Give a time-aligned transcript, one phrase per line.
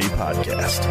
[0.00, 0.86] Podcast.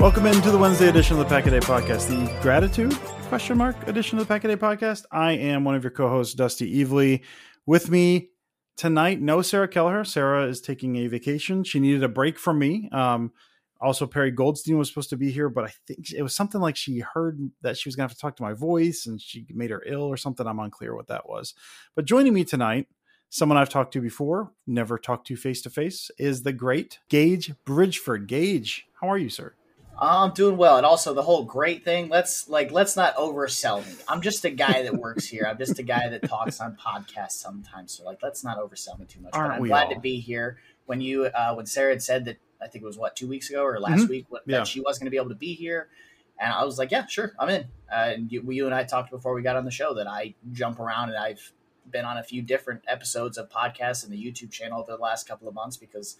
[0.00, 2.96] Welcome into the Wednesday edition of the Pack a Day Podcast, the gratitude
[3.30, 5.04] question mark edition of the Pack a Day Podcast.
[5.12, 7.20] I am one of your co-hosts, Dusty Evely.
[7.64, 8.30] With me
[8.76, 10.02] tonight, no Sarah Kelleher.
[10.02, 11.62] Sarah is taking a vacation.
[11.62, 12.88] She needed a break from me.
[12.90, 13.30] Um,
[13.80, 16.74] also, Perry Goldstein was supposed to be here, but I think it was something like
[16.74, 19.46] she heard that she was going to have to talk to my voice and she
[19.50, 20.44] made her ill or something.
[20.44, 21.54] I'm unclear what that was.
[21.94, 22.88] But joining me tonight,
[23.30, 27.54] someone I've talked to before, never talked to face to face, is the great Gage
[27.64, 28.26] Bridgeford.
[28.26, 29.54] Gage, how are you, sir?
[30.02, 32.08] I'm doing well, and also the whole great thing.
[32.08, 33.92] Let's like let's not oversell me.
[34.08, 35.46] I'm just a guy that works here.
[35.46, 37.92] I'm just a guy that talks on podcasts sometimes.
[37.92, 39.32] So like, let's not oversell me too much.
[39.34, 39.94] Aren't but I'm we glad all?
[39.94, 40.56] to be here.
[40.86, 43.50] When you uh, when Sarah had said that, I think it was what two weeks
[43.50, 44.08] ago or last Mhm.
[44.08, 44.58] week what, Yeah.
[44.58, 45.88] that she was going to be able to be here,
[46.40, 47.64] and I was like, yeah, sure, I'm in.
[47.92, 50.34] Uh, and you, you and I talked before we got on the show that I
[50.52, 51.52] jump around and I've
[51.90, 55.28] been on a few different episodes of podcasts and the YouTube channel over the last
[55.28, 56.16] couple of months because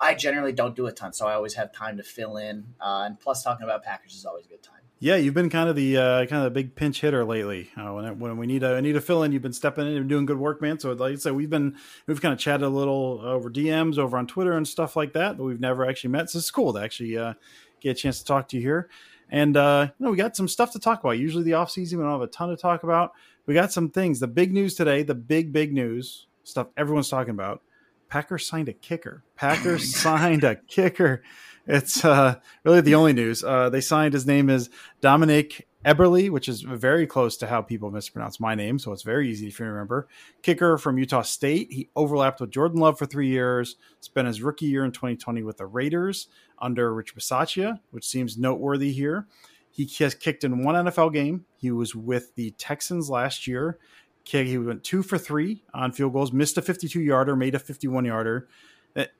[0.00, 2.74] I generally don't do a ton, so I always have time to fill in.
[2.80, 4.80] Uh, and plus, talking about Packers is always a good time.
[5.02, 7.70] Yeah, you've been kind of the uh, kind of the big pinch hitter lately.
[7.74, 10.08] Uh, when when we need a need a fill in, you've been stepping in and
[10.08, 10.78] doing good work, man.
[10.78, 11.76] So like I said, we've been
[12.06, 15.38] we've kind of chatted a little over DMs, over on Twitter and stuff like that,
[15.38, 16.28] but we've never actually met.
[16.28, 17.32] So it's cool to actually uh,
[17.80, 18.90] get a chance to talk to you here.
[19.30, 21.12] And uh, you know, we got some stuff to talk about.
[21.12, 23.12] Usually the off season, we don't have a ton to talk about.
[23.46, 24.20] We got some things.
[24.20, 27.62] The big news today, the big big news stuff everyone's talking about.
[28.08, 29.22] Packers signed a kicker.
[29.36, 31.22] Packers signed a kicker.
[31.66, 33.44] It's uh, really the only news.
[33.44, 34.70] Uh, they signed his name is
[35.00, 39.30] Dominik Eberle, which is very close to how people mispronounce my name, so it's very
[39.30, 40.08] easy for you to remember.
[40.42, 41.68] Kicker from Utah State.
[41.70, 43.76] He overlapped with Jordan Love for three years.
[44.00, 46.28] Spent his rookie year in 2020 with the Raiders
[46.58, 49.26] under Rich Bisaccia, which seems noteworthy here.
[49.70, 51.46] He has kicked in one NFL game.
[51.56, 53.78] He was with the Texans last year.
[54.24, 57.58] Kick- He went two for three on field goals, missed a 52 yarder, made a
[57.58, 58.48] 51 yarder.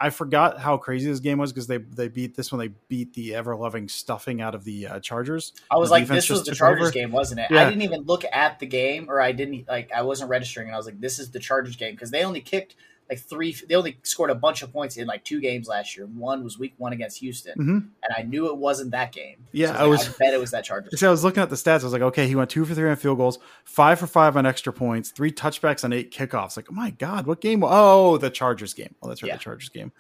[0.01, 2.59] I forgot how crazy this game was because they they beat this one.
[2.59, 5.53] They beat the ever loving stuffing out of the uh, Chargers.
[5.71, 6.91] I was The like, this was the Chargers over.
[6.91, 7.47] game, wasn't it?
[7.53, 7.63] Yeah.
[7.63, 10.75] I didn't even look at the game, or I didn't like, I wasn't registering, and
[10.75, 12.75] I was like, this is the Chargers game because they only kicked
[13.11, 13.55] like three.
[13.69, 16.07] They only scored a bunch of points in like two games last year.
[16.07, 17.89] One was Week One against Houston, Mhm.
[18.03, 19.45] and I knew it wasn't that game.
[19.53, 20.99] Yeah, So I I, was- I bet it was that Chargers.
[21.01, 21.81] So I was looking at the stats.
[21.81, 24.37] I was like, okay, he went two for three on field goals, five for five
[24.37, 26.57] on extra points, three touchbacks on eight kickoffs.
[26.57, 27.63] Like, oh my god, what game?
[27.65, 28.95] Oh, the Chargers game.
[29.03, 29.37] Oh, that's right, Yeah.
[29.37, 29.93] the Chargers game.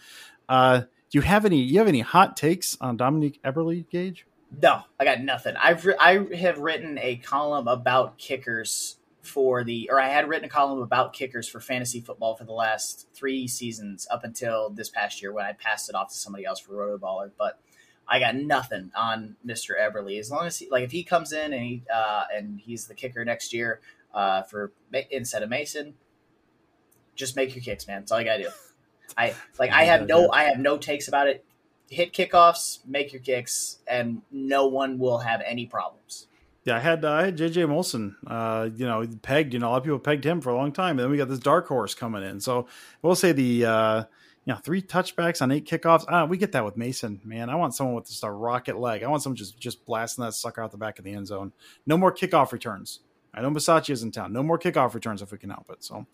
[0.49, 1.61] Uh, do you have any?
[1.61, 4.27] You have any hot takes on Dominik Eberle, Gage?
[4.63, 5.55] No, I got nothing.
[5.57, 8.97] I've I have written a column about kickers
[9.31, 12.53] for the, or I had written a column about kickers for fantasy football for the
[12.53, 16.45] last three seasons up until this past year when I passed it off to somebody
[16.45, 17.31] else for Rotoballer.
[17.39, 17.59] But
[18.07, 20.19] I got nothing on Mister Eberle.
[20.19, 22.95] As long as he, like, if he comes in and he uh, and he's the
[22.95, 23.81] kicker next year
[24.13, 24.73] uh, for
[25.11, 25.95] instead of Mason,
[27.15, 28.01] just make your kicks, man.
[28.01, 28.51] That's all you gotta do.
[29.17, 29.71] I like.
[29.71, 30.31] I have no.
[30.33, 31.45] I have no takes about it
[31.91, 36.29] hit kickoffs, make your kicks, and no one will have any problems.
[36.65, 38.15] Yeah, I had uh, I had JJ Molson.
[38.27, 39.55] Uh, you know, pegged.
[39.55, 41.17] You know, a lot of people pegged him for a long time, and then we
[41.17, 42.41] got this dark horse coming in.
[42.41, 42.67] So
[43.01, 43.99] we'll say the uh,
[44.45, 46.05] you know three touchbacks on eight kickoffs.
[46.07, 47.21] Uh, we get that with Mason.
[47.25, 49.03] Man, I want someone with just a rocket leg.
[49.03, 51.53] I want someone just just blasting that sucker out the back of the end zone.
[51.87, 53.01] No more kickoff returns.
[53.33, 54.33] I know Bisaccia is in town.
[54.33, 55.83] No more kickoff returns if we can help it.
[55.83, 56.07] So.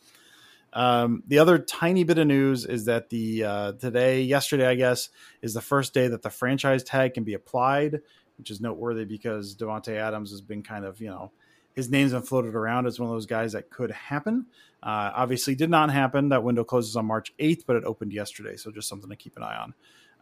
[0.72, 5.08] Um, the other tiny bit of news is that the uh, today, yesterday, I guess,
[5.40, 8.00] is the first day that the franchise tag can be applied,
[8.38, 11.32] which is noteworthy because Davante Adams has been kind of you know
[11.74, 14.46] his name's been floated around as one of those guys that could happen.
[14.82, 16.30] Uh, obviously, did not happen.
[16.30, 19.36] That window closes on March 8th, but it opened yesterday, so just something to keep
[19.36, 19.74] an eye on.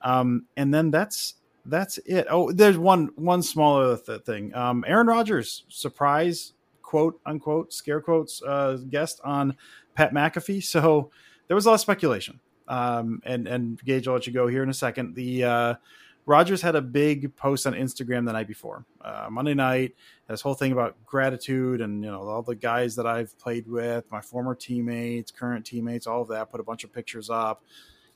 [0.02, 1.34] Um, and then that's
[1.64, 2.26] that's it.
[2.28, 4.54] Oh, there's one one smaller th- thing.
[4.54, 6.52] Um, Aaron Rodgers surprise
[6.82, 9.56] quote unquote scare quotes uh, guest on
[9.94, 10.62] Pat McAfee.
[10.62, 11.10] So
[11.48, 12.40] there was a lot of speculation.
[12.68, 15.14] Um, and and Gage, I'll let you go here in a second.
[15.14, 15.74] The uh,
[16.26, 19.94] Rodgers had a big post on Instagram the night before, uh, Monday night.
[20.28, 24.10] This whole thing about gratitude and you know all the guys that I've played with,
[24.10, 26.50] my former teammates, current teammates, all of that.
[26.50, 27.62] Put a bunch of pictures up.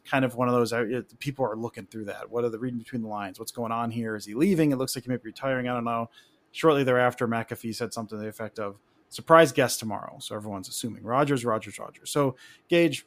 [0.06, 0.72] Kind of one of those.
[0.72, 2.30] Uh, people are looking through that.
[2.30, 3.38] What are the reading between the lines?
[3.38, 4.16] What's going on here?
[4.16, 4.72] Is he leaving?
[4.72, 5.68] It looks like he may be retiring.
[5.68, 6.08] I don't know.
[6.52, 8.76] Shortly thereafter, McAfee said something to the effect of
[9.10, 10.16] surprise guest tomorrow.
[10.20, 12.10] So everyone's assuming Rodgers, Rodgers, Rodgers.
[12.10, 12.36] So
[12.68, 13.06] Gage,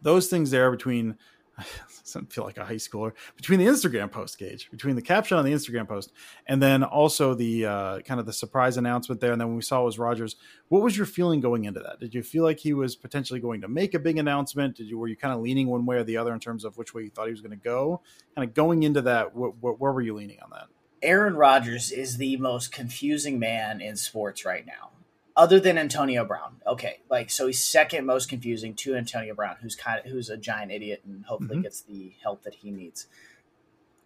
[0.00, 1.16] those things there between
[2.04, 5.44] doesn't feel like a high schooler between the Instagram post Gage, between the caption on
[5.44, 6.12] the Instagram post,
[6.46, 9.32] and then also the uh, kind of the surprise announcement there.
[9.32, 10.36] And then when we saw it was Rodgers,
[10.68, 12.00] what was your feeling going into that?
[12.00, 14.76] Did you feel like he was potentially going to make a big announcement?
[14.76, 16.76] Did you were you kind of leaning one way or the other in terms of
[16.76, 18.02] which way you thought he was going to go?
[18.34, 20.66] Kind of going into that, what, what, where were you leaning on that?
[21.00, 24.90] Aaron Rodgers is the most confusing man in sports right now
[25.38, 26.56] other than Antonio Brown.
[26.66, 30.36] Okay, like so he's second most confusing to Antonio Brown, who's kind of who's a
[30.36, 31.62] giant idiot and hopefully mm-hmm.
[31.62, 33.06] gets the help that he needs.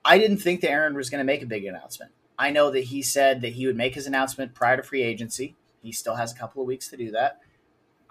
[0.04, 2.12] I didn't think that Aaron was going to make a big announcement.
[2.38, 5.56] I know that he said that he would make his announcement prior to free agency.
[5.80, 7.40] He still has a couple of weeks to do that.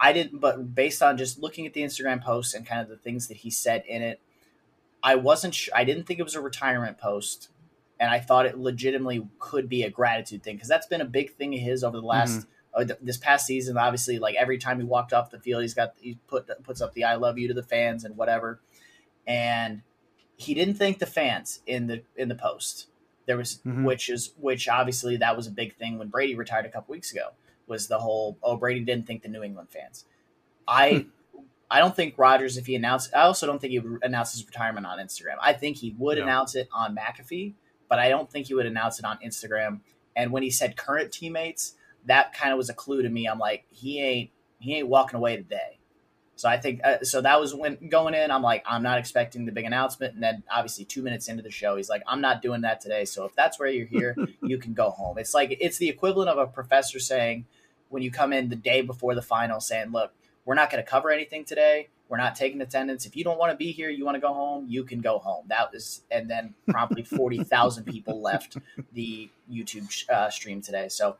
[0.00, 2.96] I didn't, but based on just looking at the Instagram post and kind of the
[2.96, 4.20] things that he said in it,
[5.00, 5.54] I wasn't.
[5.54, 7.50] Sh- I didn't think it was a retirement post,
[8.00, 11.36] and I thought it legitimately could be a gratitude thing because that's been a big
[11.36, 12.40] thing of his over the last.
[12.40, 15.74] Mm-hmm uh, this past season, obviously, like every time he walked off the field, he's
[15.74, 18.60] got he put puts up the "I love you" to the fans and whatever.
[19.26, 19.82] And
[20.36, 22.88] he didn't thank the fans in the in the post.
[23.26, 23.84] There was mm-hmm.
[23.84, 27.12] which is which obviously that was a big thing when Brady retired a couple weeks
[27.12, 27.28] ago.
[27.66, 30.04] Was the whole oh Brady didn't thank the New England fans.
[30.66, 31.06] I
[31.70, 33.14] I don't think Rodgers if he announced.
[33.14, 35.36] I also don't think he would announce his retirement on Instagram.
[35.40, 36.24] I think he would no.
[36.24, 37.54] announce it on McAfee,
[37.88, 39.80] but I don't think he would announce it on Instagram.
[40.16, 41.74] And when he said current teammates,
[42.06, 43.26] that kind of was a clue to me.
[43.26, 45.78] I'm like, he ain't he ain't walking away today.
[46.36, 47.20] So I think uh, so.
[47.20, 48.30] That was when going in.
[48.30, 50.14] I'm like, I'm not expecting the big announcement.
[50.14, 53.04] And then obviously two minutes into the show, he's like, I'm not doing that today.
[53.04, 55.18] So if that's where you're here, you can go home.
[55.18, 57.44] It's like it's the equivalent of a professor saying
[57.90, 60.12] when you come in the day before the final, saying, look,
[60.44, 61.88] we're not going to cover anything today.
[62.08, 63.06] We're not taking attendance.
[63.06, 65.18] If you don't want to be here, you want to go home, you can go
[65.18, 65.46] home.
[65.48, 68.56] That was, and then promptly 40,000 people left
[68.92, 70.88] the YouTube uh, stream today.
[70.88, 71.16] So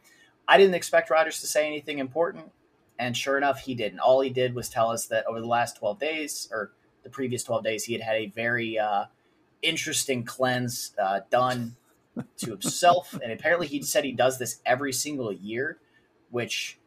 [0.46, 2.50] I didn't expect Rodgers to say anything important,
[2.98, 4.00] and sure enough, he didn't.
[4.00, 6.72] All he did was tell us that over the last 12 days, or
[7.02, 9.06] the previous 12 days, he had had a very uh,
[9.62, 11.76] interesting cleanse uh, done
[12.38, 13.18] to himself.
[13.22, 15.78] and apparently, he said he does this every single year,
[16.30, 16.78] which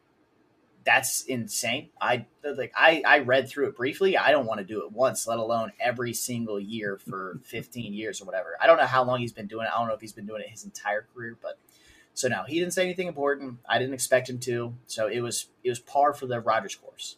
[0.86, 1.90] that's insane.
[2.00, 4.18] I like I, I read through it briefly.
[4.18, 8.22] I don't want to do it once, let alone every single year for 15 years
[8.22, 8.56] or whatever.
[8.62, 9.72] I don't know how long he's been doing it.
[9.74, 11.58] I don't know if he's been doing it his entire career, but
[12.16, 13.60] so no, he didn't say anything important.
[13.68, 14.74] I didn't expect him to.
[14.88, 17.18] So it was it was par for the Rodgers course.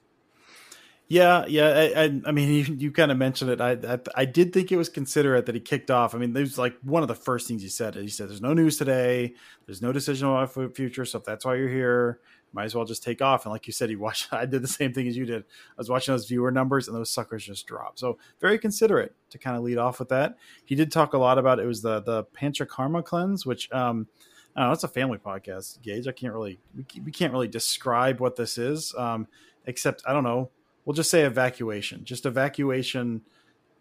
[1.07, 1.67] Yeah, yeah.
[1.69, 3.61] I, I, I mean, you, you kind of mentioned it.
[3.61, 6.13] I, I, I did think it was considerate that he kicked off.
[6.13, 7.95] I mean, there's like one of the first things he said.
[7.95, 9.35] He said, "There's no news today.
[9.67, 11.05] There's no decision on the future.
[11.05, 12.19] So if that's why you're here,
[12.51, 14.27] might as well just take off." And like you said, he watched.
[14.33, 15.43] I did the same thing as you did.
[15.43, 17.99] I was watching those viewer numbers, and those suckers just dropped.
[17.99, 20.37] So very considerate to kind of lead off with that.
[20.65, 24.07] He did talk a lot about it was the the Panchakarma cleanse, which um,
[24.57, 26.07] Know, it's a family podcast, Gage.
[26.07, 29.27] I can't really we, we can't really describe what this is, um,
[29.65, 30.49] except I don't know.
[30.83, 33.21] We'll just say evacuation, just evacuation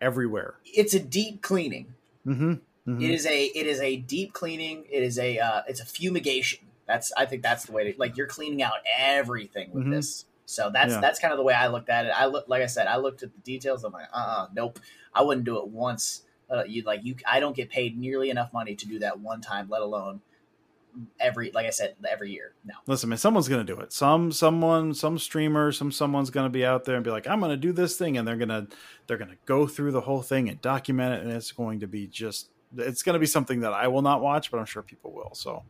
[0.00, 0.56] everywhere.
[0.66, 1.94] It's a deep cleaning.
[2.26, 2.52] Mm-hmm.
[2.52, 3.00] Mm-hmm.
[3.00, 4.84] It is a it is a deep cleaning.
[4.90, 6.60] It is a uh, it's a fumigation.
[6.86, 9.92] That's I think that's the way to like you're cleaning out everything with mm-hmm.
[9.92, 10.26] this.
[10.44, 11.00] So that's yeah.
[11.00, 12.12] that's kind of the way I looked at it.
[12.14, 13.82] I look like I said, I looked at the details.
[13.82, 14.78] I'm like, uh, uh nope,
[15.14, 16.22] I wouldn't do it once.
[16.48, 19.40] Uh, you like you, I don't get paid nearly enough money to do that one
[19.40, 20.20] time, let alone
[21.20, 22.54] every like I said every year.
[22.64, 22.74] No.
[22.86, 23.92] Listen, man, someone's gonna do it.
[23.92, 27.56] Some someone, some streamer, some someone's gonna be out there and be like, I'm gonna
[27.56, 28.66] do this thing, and they're gonna
[29.06, 32.06] they're gonna go through the whole thing and document it, and it's going to be
[32.06, 35.34] just it's gonna be something that I will not watch, but I'm sure people will.
[35.34, 35.64] So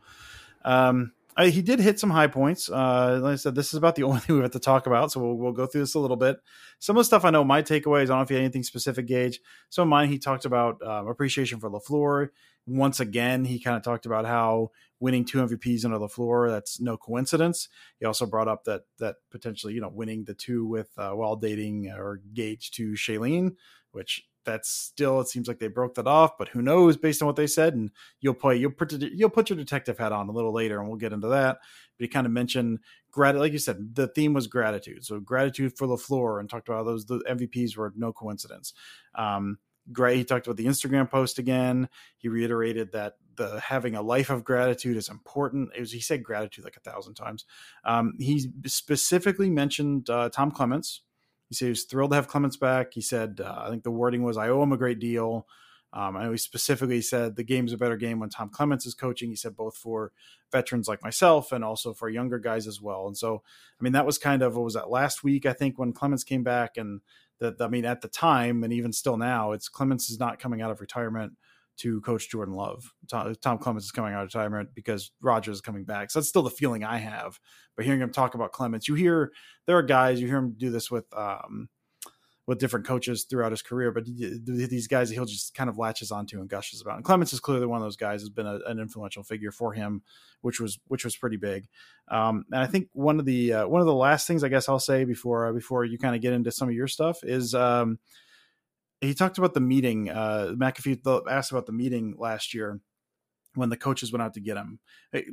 [0.64, 2.71] um I, he did hit some high points.
[2.71, 5.12] Uh, like I said, this is about the only thing we have to talk about,
[5.12, 6.38] so we'll, we'll go through this a little bit.
[6.78, 8.05] Some of the stuff I know, my takeaways.
[8.05, 9.40] I don't know if you had anything specific, Gage.
[9.76, 12.28] Of mine, he talked about um, appreciation for Lafleur.
[12.66, 16.97] Once again, he kind of talked about how winning two MVPs under LaFleur, that's no
[16.97, 17.69] coincidence.
[18.00, 21.37] He also brought up that that potentially, you know, winning the two with uh, while
[21.37, 23.57] dating or engaged to Shailene,
[23.93, 27.26] which that's still it seems like they broke that off, but who knows based on
[27.26, 27.75] what they said.
[27.75, 30.88] And you'll play you'll put you'll put your detective hat on a little later, and
[30.88, 31.59] we'll get into that.
[31.99, 32.79] But he kind of mentioned
[33.11, 35.05] gratitude, like you said, the theme was gratitude.
[35.05, 38.73] So gratitude for LaFleur, and talked about those the MVPs were no coincidence.
[39.15, 39.59] Um,
[39.93, 40.17] great.
[40.17, 41.88] He talked about the Instagram post again.
[42.17, 45.71] He reiterated that the having a life of gratitude is important.
[45.79, 47.45] Was, he said gratitude like a thousand times.
[47.85, 51.03] Um, he specifically mentioned uh, Tom Clements.
[51.49, 52.93] He said he was thrilled to have Clements back.
[52.93, 55.47] He said, uh, I think the wording was, I owe him a great deal.
[55.93, 58.95] Um, I know he specifically said the game's a better game when Tom Clements is
[58.95, 59.31] coaching.
[59.31, 60.12] He said both for
[60.53, 63.07] veterans like myself and also for younger guys as well.
[63.07, 63.43] And so,
[63.81, 66.25] I mean, that was kind of what was that last week, I think, when Clements
[66.25, 66.76] came back.
[66.76, 67.00] And
[67.38, 70.61] that, I mean, at the time and even still now, it's Clements is not coming
[70.61, 71.35] out of retirement
[71.78, 72.92] to coach Jordan Love.
[73.09, 76.11] Tom, Tom, Clements is coming out of retirement because Rodgers is coming back.
[76.11, 77.38] So that's still the feeling I have.
[77.76, 79.33] But hearing him talk about Clements, you hear
[79.66, 81.68] there are guys, you hear him do this with um,
[82.47, 86.40] with different coaches throughout his career, but these guys he'll just kind of latches onto
[86.40, 86.97] and gushes about.
[86.97, 89.73] And Clements is clearly one of those guys has been a, an influential figure for
[89.73, 90.02] him,
[90.42, 91.68] which was which was pretty big.
[92.09, 94.68] Um, and I think one of the uh, one of the last things I guess
[94.68, 97.54] I'll say before uh, before you kind of get into some of your stuff is.
[97.54, 97.99] Um,
[99.00, 100.11] he talked about the meeting.
[100.11, 102.81] Uh, McAfee asked about the meeting last year
[103.55, 104.79] when the coaches went out to get him.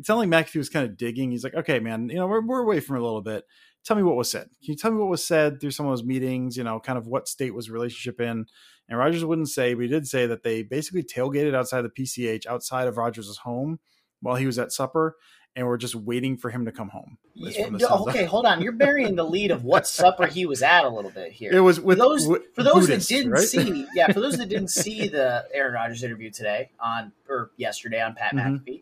[0.06, 1.32] Telling McAfee was kind of digging.
[1.32, 3.46] He's like, "Okay, man, you know, we're we're away from a little bit.
[3.86, 4.48] Tell me what was said.
[4.64, 6.58] Can you tell me what was said through some of those meetings?
[6.58, 8.46] You know, kind of what state was relationship in?"
[8.90, 12.46] And Rodgers wouldn't say, but he did say that they basically tailgated outside the PCH,
[12.46, 13.80] outside of Rodgers' home,
[14.22, 15.16] while he was at supper,
[15.56, 17.18] and we're just waiting for him to come home.
[17.36, 18.62] Yeah, okay, hold on.
[18.62, 21.52] You're burying the lead of what supper he was at a little bit here.
[21.52, 23.44] It was with for those with for those Buddhists, that didn't right?
[23.44, 28.02] see, yeah, for those that didn't see the Aaron Rodgers interview today on or yesterday
[28.02, 28.64] on Pat Mhm.
[28.66, 28.82] McAfee.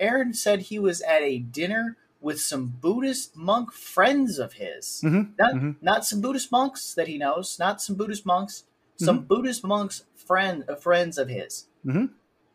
[0.00, 5.00] Aaron said he was at a dinner with some Buddhist monk friends of his.
[5.04, 5.76] Mhm, Not mhm.
[5.82, 8.64] not some Buddhist monks that he knows, not some Buddhist monks,
[8.96, 9.26] some Mm-hmm.
[9.26, 11.66] Buddhist monks friend uh, friends of his.
[11.84, 12.10] Mhm.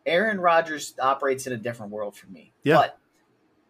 [0.06, 2.52] Aaron Rodgers operates in a different world for me.
[2.64, 2.76] Yeah.
[2.76, 2.98] But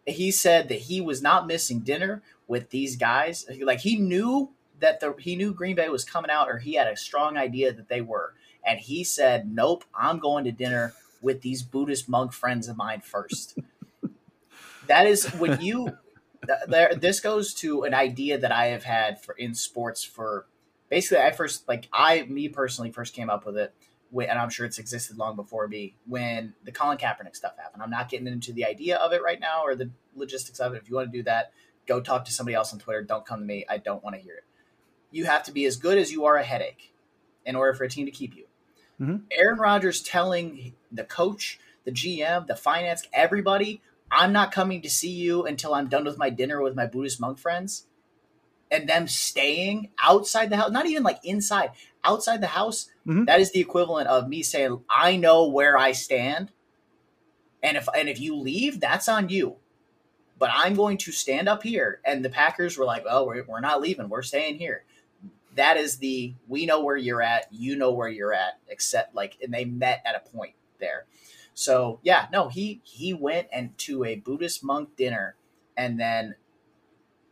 [0.05, 3.45] he said that he was not missing dinner with these guys.
[3.61, 6.87] Like he knew that the he knew Green Bay was coming out, or he had
[6.87, 8.33] a strong idea that they were.
[8.65, 13.01] And he said, "Nope, I'm going to dinner with these Buddhist monk friends of mine
[13.01, 13.57] first.
[14.87, 15.97] that is when you.
[16.67, 20.47] There, this goes to an idea that I have had for in sports for
[20.89, 21.23] basically.
[21.23, 23.73] I first like I me personally first came up with it
[24.19, 27.81] and I'm sure it's existed long before me when the Colin Kaepernick stuff happened.
[27.81, 30.81] I'm not getting into the idea of it right now or the logistics of it.
[30.81, 31.51] If you want to do that,
[31.87, 33.01] go talk to somebody else on Twitter.
[33.01, 33.65] Don't come to me.
[33.69, 34.43] I don't want to hear it.
[35.11, 36.93] You have to be as good as you are a headache
[37.45, 38.45] in order for a team to keep you.
[38.99, 39.23] Mhm.
[39.31, 45.09] Aaron Rodgers telling the coach, the GM, the finance, everybody, I'm not coming to see
[45.09, 47.87] you until I'm done with my dinner with my Buddhist monk friends.
[48.71, 51.71] And them staying outside the house, not even like inside,
[52.05, 53.25] outside the house, Mhm.
[53.25, 56.51] that is the equivalent of me saying, I know where I stand.
[57.61, 59.57] And if and if you leave, that's on you.
[60.39, 61.99] But I'm going to stand up here.
[62.03, 64.09] And the Packers were like, well, we're, we're not leaving.
[64.09, 64.83] We're staying here.
[65.55, 67.47] That is the we know where you're at.
[67.51, 68.59] You know where you're at.
[68.67, 71.05] Except like, and they met at a point there.
[71.53, 75.35] So yeah, no, he he went and to a Buddhist monk dinner,
[75.75, 76.35] and then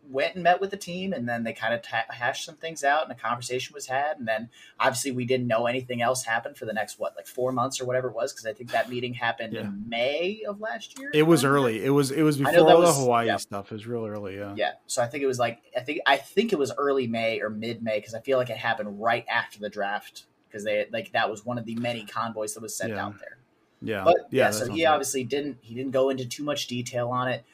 [0.09, 2.83] went and met with the team, and then they kind of ta- hashed some things
[2.83, 4.49] out, and a conversation was had, and then
[4.79, 7.85] obviously we didn't know anything else happened for the next what like four months or
[7.85, 9.61] whatever it was because I think that meeting happened Yeah.
[9.61, 11.11] in May of last year.
[11.13, 11.85] It was early.
[11.85, 13.37] It was it was before all was- the Hawaii yeah.
[13.37, 13.71] stuff.
[13.71, 14.35] It was real early.
[14.37, 14.53] Yeah.
[14.57, 17.39] Yeah, so I think it was like I think I think it was early May
[17.41, 20.87] or mid May because I feel like it happened right after the draft because they
[20.91, 23.05] like that was one of the many convoys that was sent Yeah.
[23.05, 23.37] out there.
[23.81, 24.03] Yeah.
[24.03, 24.45] But yeah.
[24.45, 24.91] yeah, so he right.
[24.91, 27.45] obviously didn't he didn't go into too much detail on it.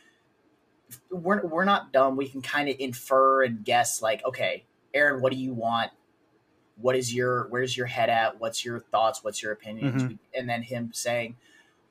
[1.10, 2.18] We're we're not dumb.
[2.18, 5.92] We can kind of infer and guess like, okay, Aaron, what do you want?
[6.78, 8.40] What is your where's your head at?
[8.40, 9.24] What's your thoughts?
[9.24, 10.04] What's your opinions?
[10.04, 10.18] Mhm.
[10.34, 11.38] And then him saying,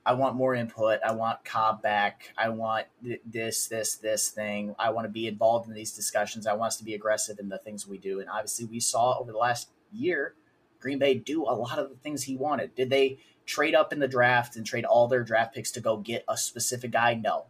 [0.06, 1.00] I want more input.
[1.02, 2.34] I want Cobb back.
[2.36, 4.74] I want th- this, this, this thing.
[4.78, 6.46] I want to be involved in these discussions.
[6.46, 8.20] I want us to be aggressive in the things we do.
[8.20, 10.34] And obviously, we saw over the last year
[10.78, 12.74] Green Bay do a lot of the things he wanted.
[12.74, 15.96] Did they trade up in the draft and trade all their draft picks to go
[15.96, 17.14] get a specific guy?
[17.14, 17.46] No.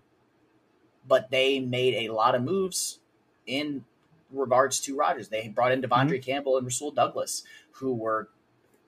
[1.07, 3.01] But they made a lot of moves
[3.47, 3.85] in
[4.31, 5.29] regards to Rodgers.
[5.29, 8.29] They brought in Devondre Campbell and Rasul Douglas, who were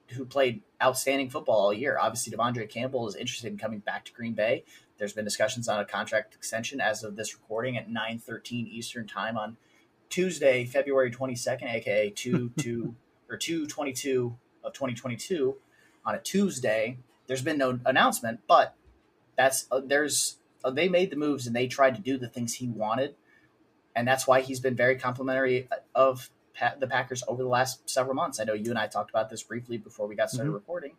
[0.09, 1.97] who played outstanding football all year.
[1.99, 4.63] Obviously, Devondre Campbell is interested in coming back to Green Bay.
[4.97, 9.37] There's been discussions on a contract extension as of this recording at 9:13 Eastern Time
[9.37, 9.57] on
[10.09, 12.95] Tuesday, February 22nd, aka 2 2
[13.29, 15.57] or 222 of 2022
[16.05, 16.97] on a Tuesday.
[17.27, 18.75] There's been no announcement, but
[19.35, 20.37] that's uh, there's
[20.71, 23.15] they made the moves and they tried to do the things he wanted,
[23.95, 26.29] and that's why he's been very complimentary of
[26.79, 28.39] the Packers over the last several months.
[28.39, 30.55] I know you and I talked about this briefly before we got started mm-hmm.
[30.55, 30.93] recording.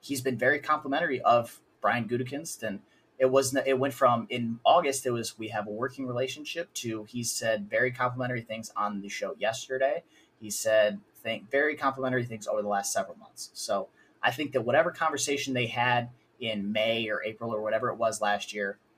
[0.00, 2.80] He's been very complimentary of Brian Gutekunst, and
[3.18, 7.04] it was it went from in August it was we have a working relationship to
[7.04, 10.02] he said very complimentary things on the show yesterday.
[10.40, 13.50] He said think very complimentary things over the last several months.
[13.54, 13.88] So
[14.22, 18.20] I think that whatever conversation they had in May or April or whatever it was
[18.20, 18.78] last year,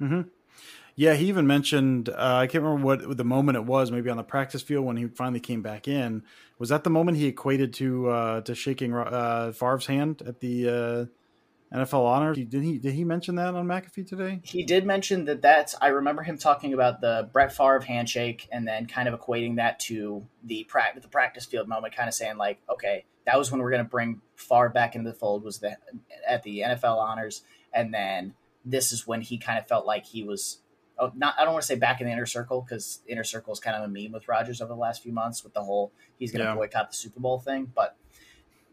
[0.00, 0.22] Mm-hmm.
[0.98, 3.92] Yeah, he even mentioned uh, I can't remember what the moment it was.
[3.92, 6.24] Maybe on the practice field when he finally came back in.
[6.58, 10.68] Was that the moment he equated to uh, to shaking uh, Favre's hand at the
[10.68, 12.36] uh, NFL honors?
[12.36, 14.40] Did he did he mention that on McAfee today?
[14.42, 15.40] He did mention that.
[15.40, 19.54] That's I remember him talking about the Brett Favre handshake and then kind of equating
[19.56, 23.52] that to the practice the practice field moment, kind of saying like, okay, that was
[23.52, 25.44] when we're going to bring Favre back into the fold.
[25.44, 25.76] Was the
[26.26, 30.22] at the NFL honors and then this is when he kind of felt like he
[30.22, 30.58] was
[30.98, 33.52] oh, not I don't want to say back in the inner circle because inner circle
[33.52, 35.92] is kind of a meme with Rodgers over the last few months with the whole
[36.18, 36.54] he's going to yeah.
[36.54, 37.70] boycott the Super Bowl thing.
[37.74, 37.96] But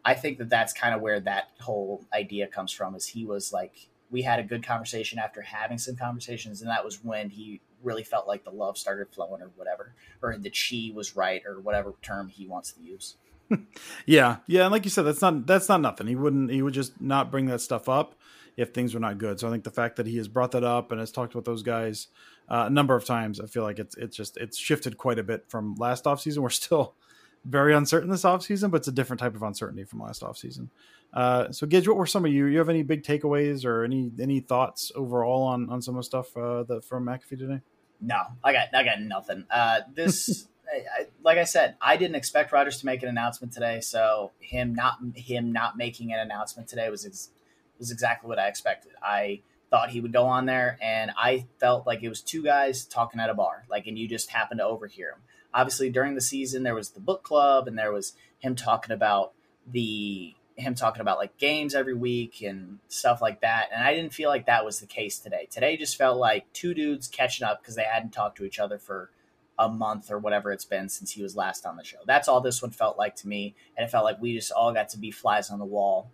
[0.03, 2.95] I think that that's kind of where that whole idea comes from.
[2.95, 6.83] Is he was like we had a good conversation after having some conversations, and that
[6.83, 10.93] was when he really felt like the love started flowing or whatever, or the chi
[10.93, 13.17] was right or whatever term he wants to use.
[14.05, 16.07] yeah, yeah, and like you said, that's not that's not nothing.
[16.07, 18.15] He wouldn't he would just not bring that stuff up
[18.57, 19.39] if things were not good.
[19.39, 21.45] So I think the fact that he has brought that up and has talked about
[21.45, 22.07] those guys
[22.49, 25.23] uh, a number of times, I feel like it's it's just it's shifted quite a
[25.23, 26.39] bit from last offseason.
[26.39, 26.95] We're still
[27.43, 30.69] very uncertain this offseason, but it's a different type of uncertainty from last offseason.
[31.13, 32.45] Uh, so Gage, what were some of you?
[32.45, 36.03] You have any big takeaways or any any thoughts overall on on some of the
[36.03, 37.61] stuff uh, that from McAfee today?
[38.01, 39.45] No, I got I got nothing.
[39.49, 40.47] Uh, this.
[40.67, 44.73] I, like I said, I didn't expect Rodgers to make an announcement today, so him
[44.73, 47.29] not him not making an announcement today was ex-
[47.79, 48.93] was exactly what I expected.
[49.01, 52.85] I thought he would go on there, and I felt like it was two guys
[52.85, 55.19] talking at a bar, like, and you just happened to overhear him.
[55.53, 59.33] Obviously, during the season, there was the book club, and there was him talking about
[59.65, 63.67] the him talking about like games every week and stuff like that.
[63.73, 65.47] And I didn't feel like that was the case today.
[65.51, 68.77] Today just felt like two dudes catching up because they hadn't talked to each other
[68.77, 69.11] for
[69.57, 71.97] a month or whatever it's been since he was last on the show.
[72.05, 73.55] That's all this one felt like to me.
[73.77, 76.11] And it felt like we just all got to be flies on the wall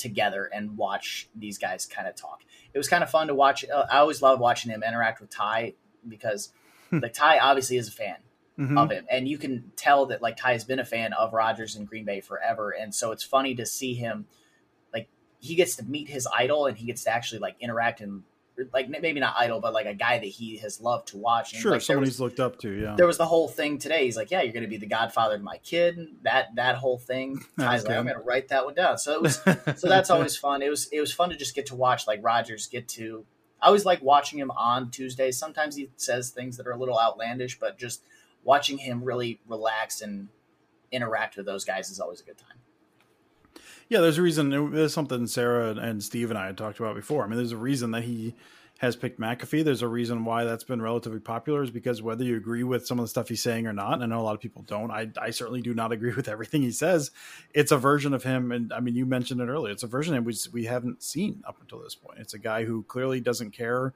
[0.00, 2.42] together and watch these guys kind of talk.
[2.72, 3.64] It was kind of fun to watch.
[3.68, 5.74] Uh, I always love watching him interact with Ty
[6.06, 6.52] because
[6.90, 6.98] hmm.
[6.98, 8.16] like Ty obviously is a fan
[8.58, 8.78] mm-hmm.
[8.78, 11.76] of him, and you can tell that like Ty has been a fan of Rodgers
[11.76, 14.26] and Green Bay forever, and so it's funny to see him
[14.92, 15.08] like
[15.38, 18.22] he gets to meet his idol and he gets to actually like interact and
[18.72, 21.52] like maybe not idol, but like a guy that he has loved to watch.
[21.52, 22.72] And sure, like, someone was, he's looked up to.
[22.72, 24.04] Yeah, there was the whole thing today.
[24.04, 26.98] He's like, "Yeah, you're going to be the godfather to my kid." That that whole
[26.98, 27.40] thing.
[27.56, 28.98] like, I'm going to write that one down.
[28.98, 29.36] So it was
[29.76, 30.62] so that's always fun.
[30.62, 33.24] It was it was fun to just get to watch like Rodgers get to.
[33.62, 35.36] I always like watching him on Tuesdays.
[35.38, 38.02] Sometimes he says things that are a little outlandish, but just
[38.42, 40.28] watching him really relax and
[40.90, 42.58] interact with those guys is always a good time.
[43.90, 44.72] Yeah, there's a reason.
[44.72, 47.24] There's something Sarah and Steve and I had talked about before.
[47.24, 48.36] I mean, there's a reason that he
[48.78, 49.64] has picked McAfee.
[49.64, 53.00] There's a reason why that's been relatively popular is because whether you agree with some
[53.00, 54.92] of the stuff he's saying or not, I know a lot of people don't.
[54.92, 57.10] I, I certainly do not agree with everything he says.
[57.52, 59.72] It's a version of him, and I mean, you mentioned it earlier.
[59.72, 62.20] It's a version of we we haven't seen up until this point.
[62.20, 63.92] It's a guy who clearly doesn't care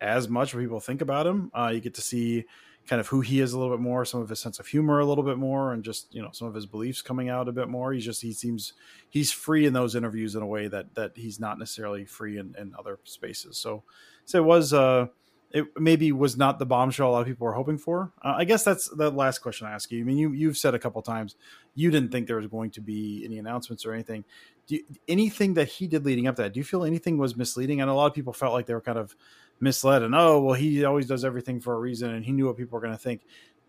[0.00, 1.50] as much what people think about him.
[1.52, 2.46] Uh, you get to see
[2.86, 4.98] kind of who he is a little bit more, some of his sense of humor
[4.98, 7.52] a little bit more, and just you know some of his beliefs coming out a
[7.52, 7.92] bit more.
[7.92, 8.72] He's just he seems
[9.08, 12.54] he's free in those interviews in a way that that he's not necessarily free in,
[12.58, 13.58] in other spaces.
[13.58, 13.84] So
[14.24, 15.06] so it was uh
[15.52, 18.12] it maybe was not the bombshell a lot of people were hoping for.
[18.22, 20.00] Uh, I guess that's the last question I ask you.
[20.00, 21.36] I mean, you you've said a couple times
[21.74, 24.24] you didn't think there was going to be any announcements or anything.
[24.68, 27.78] You, anything that he did leading up to that, do you feel anything was misleading?
[27.78, 29.14] Know a lot of people felt like they were kind of
[29.62, 32.56] misled and oh well he always does everything for a reason and he knew what
[32.56, 33.22] people were going to think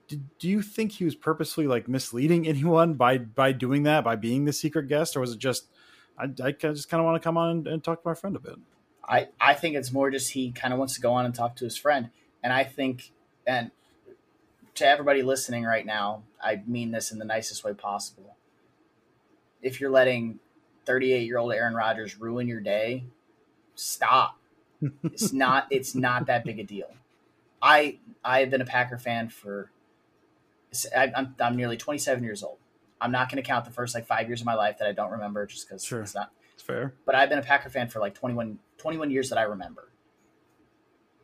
[0.07, 4.15] Did, do you think he was purposefully like misleading anyone by by doing that by
[4.15, 5.67] being the secret guest or was it just
[6.17, 8.35] i, I just kind of want to come on and, and talk to my friend
[8.35, 8.55] a bit
[9.07, 11.55] I, I think it's more just he kind of wants to go on and talk
[11.57, 12.09] to his friend.
[12.41, 13.11] And I think,
[13.45, 13.71] and
[14.75, 18.35] to everybody listening right now, I mean this in the nicest way possible.
[19.61, 20.39] If you're letting
[20.85, 23.05] 38 year old Aaron Rodgers ruin your day,
[23.75, 24.37] stop.
[25.03, 26.89] It's not it's not that big a deal.
[27.61, 29.71] I I've been a Packer fan for
[30.95, 32.57] I, I'm I'm nearly 27 years old.
[32.99, 34.91] I'm not going to count the first like five years of my life that I
[34.93, 36.01] don't remember just because Sure.
[36.01, 36.31] it's not.
[36.53, 39.43] it's fair But I've been a Packer fan for like 21 21 years that I
[39.43, 39.89] remember.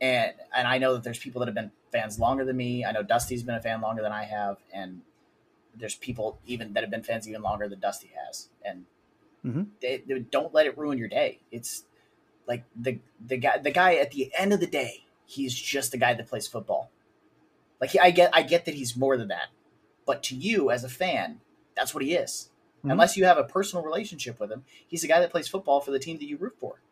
[0.00, 2.84] And and I know that there's people that have been fans longer than me.
[2.84, 5.02] I know Dusty's been a fan longer than I have, and
[5.74, 8.48] there's people even that have been fans even longer than Dusty has.
[8.64, 8.86] And
[9.44, 9.68] Mhm.
[9.80, 11.40] they, they don't let it ruin your day.
[11.50, 11.84] It's
[12.50, 15.96] like the the guy the guy at the end of the day, he's just a
[15.96, 16.90] guy that plays football.
[17.80, 19.50] Like he, I get I get that he's more than that,
[20.04, 21.40] but to you as a fan,
[21.76, 22.50] that's what he is.
[22.84, 22.90] Mhm.
[22.90, 25.92] Unless you have a personal relationship with him, he's a guy that plays football for
[25.92, 26.82] the team that you root for.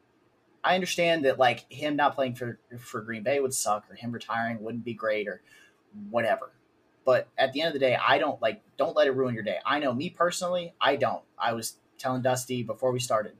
[0.62, 4.12] I understand that like him not playing for for Green Bay would suck, or him
[4.12, 5.42] retiring wouldn't be great, or
[6.09, 6.53] whatever.
[7.05, 9.42] But at the end of the day, I don't like don't let it ruin your
[9.42, 9.59] day.
[9.66, 11.25] I know me personally, I don't.
[11.37, 13.33] I was telling Dusty before we started,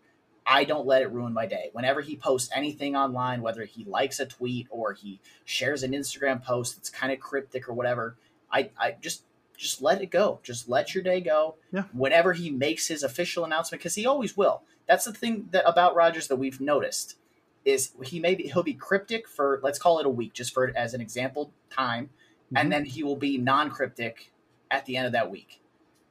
[0.48, 1.68] I don't let it ruin my day.
[1.72, 6.42] Whenever he posts anything online, whether he likes a tweet or he shares an Instagram
[6.42, 8.16] post that's kind of cryptic or whatever,
[8.50, 9.24] I, I just
[9.56, 10.38] just let it go.
[10.44, 11.56] Just let your day go.
[11.72, 11.82] Yeah.
[11.92, 14.62] Whenever he makes his official announcement, because he always will.
[14.87, 17.16] That's the thing that about Rodgers that we've noticed
[17.64, 20.94] is he maybe he'll be cryptic for let's call it a week, just for as
[20.94, 22.08] an example time,
[22.52, 22.61] Mhm.
[22.61, 24.32] and then he will be non-cryptic
[24.70, 25.61] at the end of that week.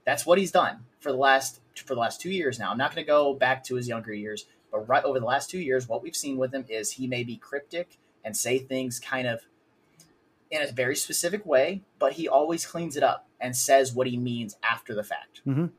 [0.07, 2.71] That's what he's done for the last for the last two years now.
[2.71, 5.49] I'm not going to go back to his younger years, but right over the last
[5.49, 9.01] two years, what we've seen with him is he may be cryptic and say things
[9.01, 9.41] kind of
[10.49, 14.15] in a very specific way, but he always cleans it up and says what he
[14.15, 15.41] means after the fact.
[15.45, 15.71] Mhm.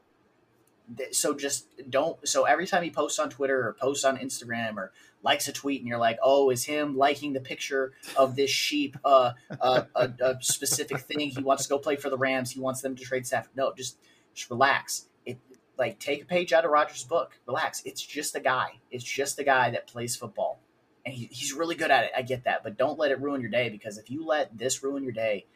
[1.13, 2.17] So just don't.
[2.29, 5.81] So every time he posts on Twitter or posts on Instagram or likes a tweet,
[5.81, 10.11] and you're like, "Oh, is him liking the picture of this sheep uh, uh, a,
[10.21, 11.31] a specific thing?
[11.31, 12.51] He wants to go play for the Rams.
[12.51, 13.97] He wants them to trade staff." No, just
[14.39, 15.07] just relax.
[15.27, 15.39] It
[15.77, 17.39] like take a page out of Rodgers' book.
[17.47, 17.83] Relax.
[17.85, 18.81] It's just a guy.
[18.91, 20.61] It's just a guy that plays football,
[21.05, 22.13] and he, he's really good at it.
[22.17, 24.83] I get that, but don't let it ruin your day because if you let this
[24.83, 25.47] ruin your day,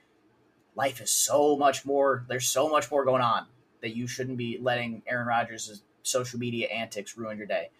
[0.75, 2.25] life is so much more.
[2.29, 3.47] There's so much more going on
[3.81, 7.71] that you shouldn't be letting Aaron Rodgers' social media antics ruin your day.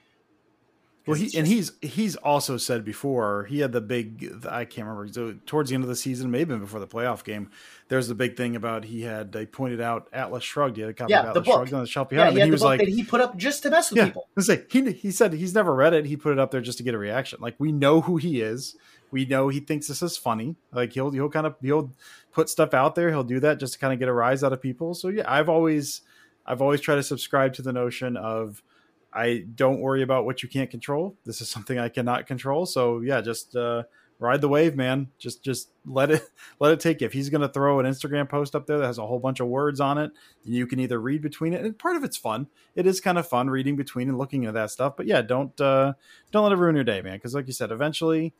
[1.07, 4.87] Well, he it's and he's he's also said before he had the big I can't
[4.87, 7.51] remember so towards the end of the season maybe before the playoff game.
[7.89, 10.77] There's the big thing about he had they pointed out Atlas Shrugged.
[10.77, 11.55] He had a copy Yeah, of the Atlas book.
[11.57, 13.21] Shrugged on the shelf yeah, behind him, he and he was like, that he put
[13.21, 14.29] up just to mess with yeah, people.
[14.37, 16.07] let's say he he said he's never read it.
[16.07, 17.39] He put it up there just to get a reaction.
[17.41, 18.77] Like we know who he is.
[19.11, 20.55] We know he thinks this is funny.
[20.73, 21.93] Like he'll he'll kind of he'll
[22.33, 23.11] put stuff out there.
[23.11, 24.95] He'll do that just to kind of get a rise out of people.
[24.95, 26.03] So yeah, I've always
[26.47, 28.63] I've always tried to subscribe to the notion of
[29.13, 31.17] I don't worry about what you can't control.
[31.25, 32.67] This is something I cannot control.
[32.67, 33.85] So yeah, just uh,
[34.19, 35.09] ride the wave, man.
[35.19, 36.23] Just just let it
[36.61, 37.07] let it take you.
[37.07, 39.41] If he's going to throw an Instagram post up there that has a whole bunch
[39.41, 40.13] of words on it,
[40.45, 42.47] you can either read between it, and part of it's fun.
[42.75, 44.97] It is kind of fun reading between and looking at that stuff.
[44.97, 45.95] But yeah, don't uh,
[46.31, 47.17] don't let it ruin your day, man.
[47.17, 48.33] Because like you said, eventually,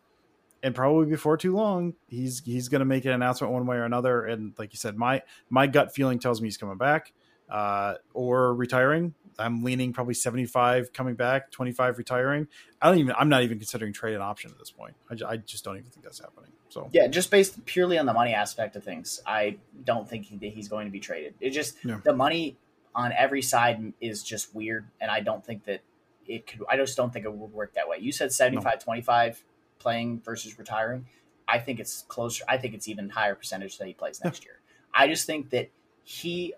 [0.63, 3.85] and probably before too long, he's he's going to make an announcement one way or
[3.85, 4.25] another.
[4.25, 7.13] And like you said, my my gut feeling tells me he's coming back
[7.53, 9.15] uh, or retiring.
[9.39, 12.49] I'm leaning probably 75 coming back, 25 retiring.
[12.81, 13.15] I don't even.
[13.17, 14.95] I'm not even considering trade an option at this point.
[15.11, 16.51] I, I just don't even think that's happening.
[16.71, 20.37] So Yeah, just based purely on the money aspect of things, I don't think he,
[20.39, 21.35] that he's going to be traded.
[21.41, 22.01] It just Yeah.
[22.03, 22.57] the money
[22.95, 25.81] on every side is just weird, and I don't think that
[26.27, 26.63] it could.
[26.71, 27.99] I just don't think it would work that way.
[28.01, 29.45] You said 75 25
[29.79, 31.07] playing versus retiring.
[31.47, 32.45] I think it's closer.
[32.49, 34.55] I think it's even higher percentage that he plays next year.
[34.95, 35.71] I just think that
[36.05, 36.55] he,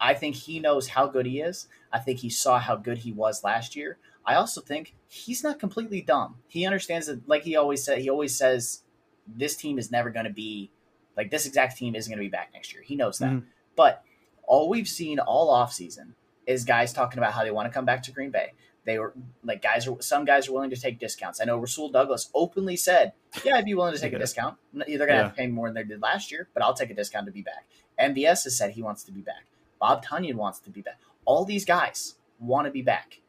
[0.00, 1.68] I think he knows how good he is.
[1.92, 3.98] I think he saw how good he was last year.
[4.26, 6.36] I also think he's not completely dumb.
[6.48, 8.82] He understands that, like he always said, he always says,
[9.26, 10.70] this team is never going to be
[11.16, 12.82] like this exact team isn't going to be back next year.
[12.82, 13.30] He knows that.
[13.30, 13.44] Mhm.
[13.76, 14.02] But
[14.46, 16.12] all we've seen all offseason
[16.46, 18.52] is guys talking about how they want to come back to Green Bay.
[18.84, 19.12] They were
[19.44, 21.40] like guys are some guys are willing to take discounts.
[21.40, 23.12] I know Rasul Douglas openly said,
[23.44, 24.56] "Yeah, I'd be willing to take a discount.
[24.72, 25.22] They're going to Yeah.
[25.24, 27.32] have to pay more than they did last year, but I'll take a discount to
[27.32, 27.66] be back."
[27.98, 29.44] MVS has said he wants to be back.
[29.80, 30.98] Bob Tonyan wants to be back.
[31.24, 33.20] All these guys want to be back.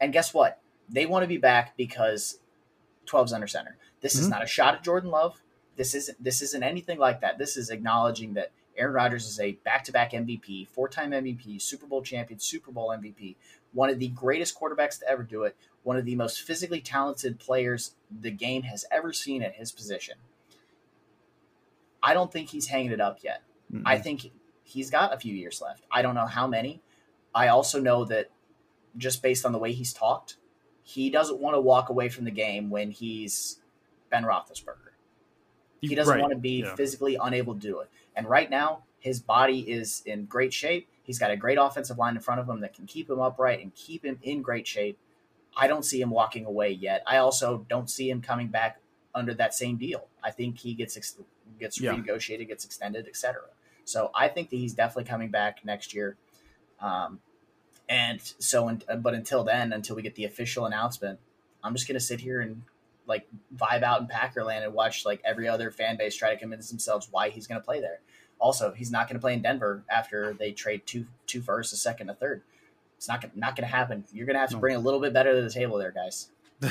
[0.00, 0.60] And guess what?
[0.88, 2.38] They want to be back because
[3.06, 3.76] 12's under center.
[4.00, 4.30] This is Mhm.
[4.30, 5.42] not a shot at Jordan Love.
[5.76, 7.38] This isn't this isn't anything like that.
[7.38, 12.40] This is acknowledging that Aaron Rodgers is a back-to-back MVP, four-time MVP, Super Bowl champion,
[12.40, 13.36] Super Bowl MVP,
[13.72, 17.38] one of the greatest quarterbacks to ever do it, one of the most physically talented
[17.38, 20.16] players the game has ever seen at his position.
[22.02, 23.42] I don't think he's hanging it up yet.
[23.72, 23.82] Mm-mm.
[23.84, 24.30] I think
[24.64, 25.84] he's got a few years left.
[25.90, 26.82] I don't know how many.
[27.34, 28.30] I also know that
[28.96, 30.36] just based on the way he's talked,
[30.82, 33.60] he doesn't want to walk away from the game when he's
[34.10, 34.90] Ben Roethlisberger.
[35.80, 36.20] He doesn't Right.
[36.20, 36.74] want to be Yeah.
[36.76, 37.90] physically unable to do it.
[38.14, 40.88] And right now, his body is in great shape.
[41.02, 43.60] He's got a great offensive line in front of him that can keep him upright
[43.60, 44.98] and keep him in great shape.
[45.56, 47.02] I don't see him walking away yet.
[47.06, 48.80] I also don't see him coming back
[49.14, 50.08] under that same deal.
[50.22, 51.18] I think he gets ex-
[51.58, 51.92] gets Yeah.
[51.94, 53.42] renegotiated, gets extended, etc.
[53.84, 56.16] So I think that he's definitely coming back next year.
[56.80, 57.20] Um,
[57.88, 61.18] and so, un- but until then, until we get the official announcement,
[61.62, 62.62] I'm just gonna sit here and
[63.06, 66.70] like vibe out in Packerland and watch like every other fan base try to convince
[66.70, 68.00] themselves why he's gonna play there.
[68.38, 72.08] Also, he's not gonna play in Denver after they trade two two firsts, a second,
[72.10, 72.42] a third.
[72.96, 74.04] It's not not gonna happen.
[74.12, 74.60] You're gonna have to No.
[74.60, 76.30] bring a little bit better to the table there, guys.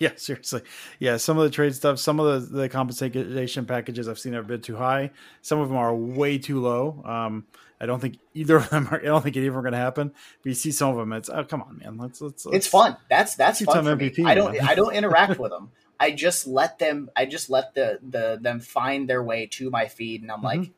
[0.04, 0.62] Yeah, seriously.
[0.98, 4.40] Yeah, some of the trade stuff, some of the, the compensation packages I've seen are
[4.40, 5.10] a bit too high.
[5.42, 7.02] Some of them are way too low.
[7.04, 7.44] Um,
[7.78, 8.98] I don't think either of them are.
[8.98, 10.08] I don't think any of them are going to happen.
[10.42, 11.98] But you see some of them, it's oh come on, man.
[11.98, 12.46] Let's let's.
[12.46, 12.96] let's it's fun.
[13.10, 14.24] That's that's fun for MVP, me.
[14.24, 14.62] I don't.
[14.62, 15.70] I don't interact with them.
[15.98, 17.10] I just let them.
[17.14, 20.60] I just let the the them find their way to my feed, and I'm like,
[20.60, 20.72] Mm-hmm.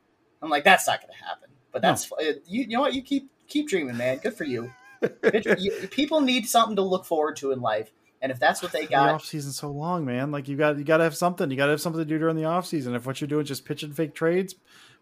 [0.45, 1.51] I'm like, that's not going to happen.
[1.71, 2.63] But that's fu- you.
[2.65, 2.95] You know what?
[2.95, 4.19] You keep keep dreaming, man.
[4.19, 4.73] Good for you-
[5.91, 7.91] People need something to look forward to in life,
[8.23, 10.31] and if that's what they The got, off season's so long, man.
[10.31, 11.51] Like you got you got to have something.
[11.51, 12.95] You got to have something to do during the off season.
[12.95, 14.55] If what you're doing is just pitching fake trades,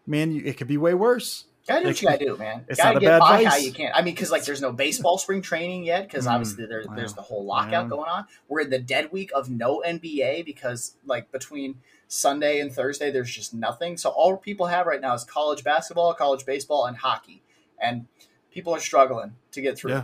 [0.05, 1.45] man, you, it could be way worse.
[1.67, 2.65] gotta do what you gotta do, man.
[2.67, 3.63] It's gotta not a get bad by how vice.
[3.65, 3.91] you can.
[3.93, 6.95] I mean, because like there's no baseball spring training yet, because Mm, obviously there, wow.
[6.95, 7.89] there's the whole lockout Man.
[7.89, 8.25] going on.
[8.47, 11.75] We're in the dead week of no NBA because like between
[12.07, 13.95] Sunday and Thursday there's just nothing.
[13.97, 17.43] So all people have right now is college basketball, college baseball, and hockey,
[17.79, 18.07] and
[18.51, 19.91] people are struggling to get through.
[19.91, 20.03] Yeah.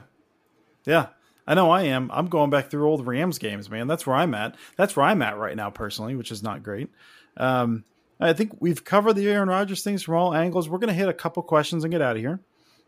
[0.85, 1.07] Yeah.
[1.47, 2.11] I know I am.
[2.13, 3.87] I'm going back through old Rams games, man.
[3.87, 4.55] That's where I'm at.
[4.75, 6.89] That's where I'm at right now, personally, which is not great.
[7.37, 7.85] Um,
[8.19, 10.67] I think we've covered the Aaron Rodgers things from all angles.
[10.67, 12.39] We're going to hit a couple questions and get out of here.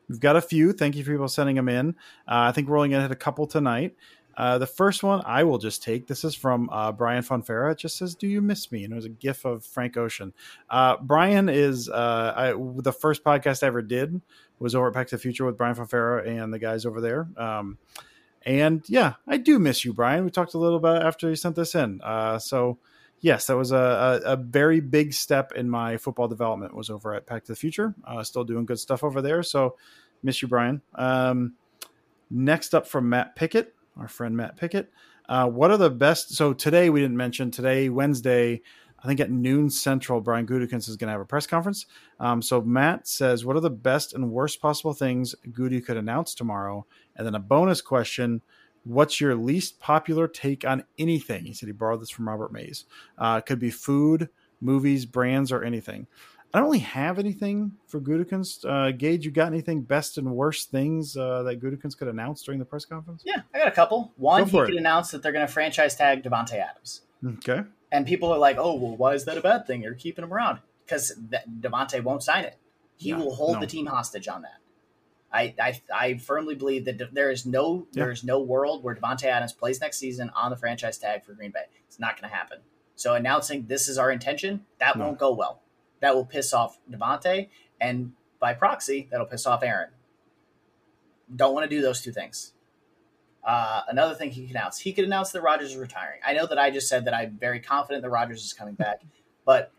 [0.10, 0.74] We've got a few.
[0.74, 1.90] Thank you for people sending them in.
[2.28, 3.96] Uh, I think we're only going to hit a couple tonight.
[4.36, 6.08] Uh, the first one I will just take.
[6.08, 7.74] This is from uh, Brian Fonfera.
[7.74, 10.34] It just says, "Do you miss me?" And it was a GIF of Frank Ocean.
[10.70, 14.22] Uh, Brian is uh, I, the first podcast I ever did
[14.58, 17.28] was over at Pack to the Future with Brian Fonfera and the guys over there.
[17.36, 17.78] Um,
[18.50, 20.26] and yeah, I do miss you, Brian.
[20.26, 22.02] We talked a little bit after you sent this in.
[22.02, 22.80] Uh, so
[23.22, 26.76] yes, that was a, a, a very big step in my football development.
[26.76, 27.94] Was over at Pack to the Future.
[28.04, 29.44] Uh, still doing good stuff over there.
[29.44, 29.78] So
[30.24, 30.82] miss you, Brian.
[30.96, 31.54] Um,
[32.32, 34.92] next up from Matt Pickett, our friend Matt Pickett.
[35.28, 36.36] Uh, what are the best?
[36.36, 38.64] So today we didn't mention today Wednesday.
[39.02, 41.86] I think at noon central, Brian Gutekunst is going to have a press conference.
[42.20, 46.34] Um, so Matt says, "What are the best and worst possible things Goody could announce
[46.34, 46.86] tomorrow?"
[47.16, 48.42] And then a bonus question:
[48.84, 51.46] What's your least popular take on anything?
[51.46, 52.86] He said he borrowed this from Robert Mays.
[53.18, 54.30] Uh, it could be food,
[54.62, 56.08] movies, brands, or anything.
[56.54, 58.66] I don't really have anything for Gutekunst.
[58.68, 62.58] Uh, Gage, you got anything best and worst things uh, that Gutekunst could announce during
[62.58, 63.22] the press conference?
[63.24, 64.14] Yeah, I got a couple.
[64.18, 67.02] One, Go he for could announce that they're going to franchise tag Davante Adams.
[67.24, 67.62] Okay.
[67.92, 69.82] And people are like, "Oh, well, why is that a bad thing?
[69.82, 71.18] You're keeping him around because
[71.60, 72.58] Davante won't sign it.
[72.98, 73.60] He No, will hold no.
[73.62, 74.58] the team hostage on that."
[75.32, 78.04] I, I, I firmly believe that there is no Yeah.
[78.06, 81.34] there is no world where Davante Adams plays next season on the franchise tag for
[81.34, 81.66] Green Bay.
[81.88, 82.60] It's not going to happen.
[82.96, 85.06] So announcing this is our intention that No.
[85.06, 85.62] won't go well.
[86.00, 87.50] That will piss off Davante,
[87.80, 89.90] and by proxy, that'll piss off Aaron.
[91.36, 92.54] Don't want to do those two things.
[93.44, 96.20] Uh, another thing he could announce, he could announce that Rodgers is retiring.
[96.26, 99.02] I know that I just said that I'm very confident that Rodgers is coming back,
[99.46, 99.72] but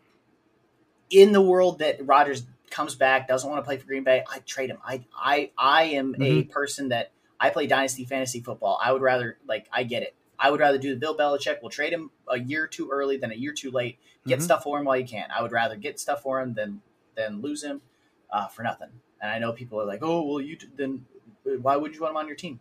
[1.09, 4.39] in the world that Rodgers comes back, doesn't want to play for Green Bay, I
[4.39, 4.77] trade him.
[4.83, 8.79] I I I am a person that I play dynasty fantasy football.
[8.81, 10.15] I would rather like I get it.
[10.39, 11.57] I would rather do the Bill Belichick.
[11.61, 13.99] We'll trade him a year too early than a year too late.
[14.25, 14.43] Get Mhm.
[14.43, 15.29] stuff for him while you can.
[15.31, 16.81] I would rather get stuff for him than
[17.15, 17.81] than lose him
[18.31, 18.89] uh, for nothing.
[19.21, 21.05] And I know people are like, "Oh, well, you t- then
[21.43, 22.59] why would you want him on your team?"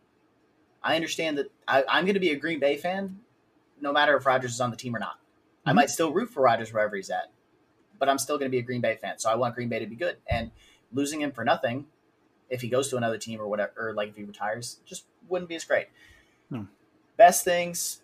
[0.83, 3.21] I understand that I, I'm going to be a Green Bay fan,
[3.81, 5.19] no matter if Rodgers is on the team or not.
[5.67, 5.77] I mhm.
[5.77, 7.31] might still root for Rodgers wherever he's at,
[7.99, 9.19] but I'm still going to be a Green Bay fan.
[9.19, 10.17] So I want Green Bay to be good.
[10.27, 10.51] And
[10.93, 11.87] losing him for nothing,
[12.49, 15.49] if he goes to another team or whatever, or like if he retires, just wouldn't
[15.49, 15.87] be as great.
[16.51, 16.67] No.
[17.17, 18.01] Best things.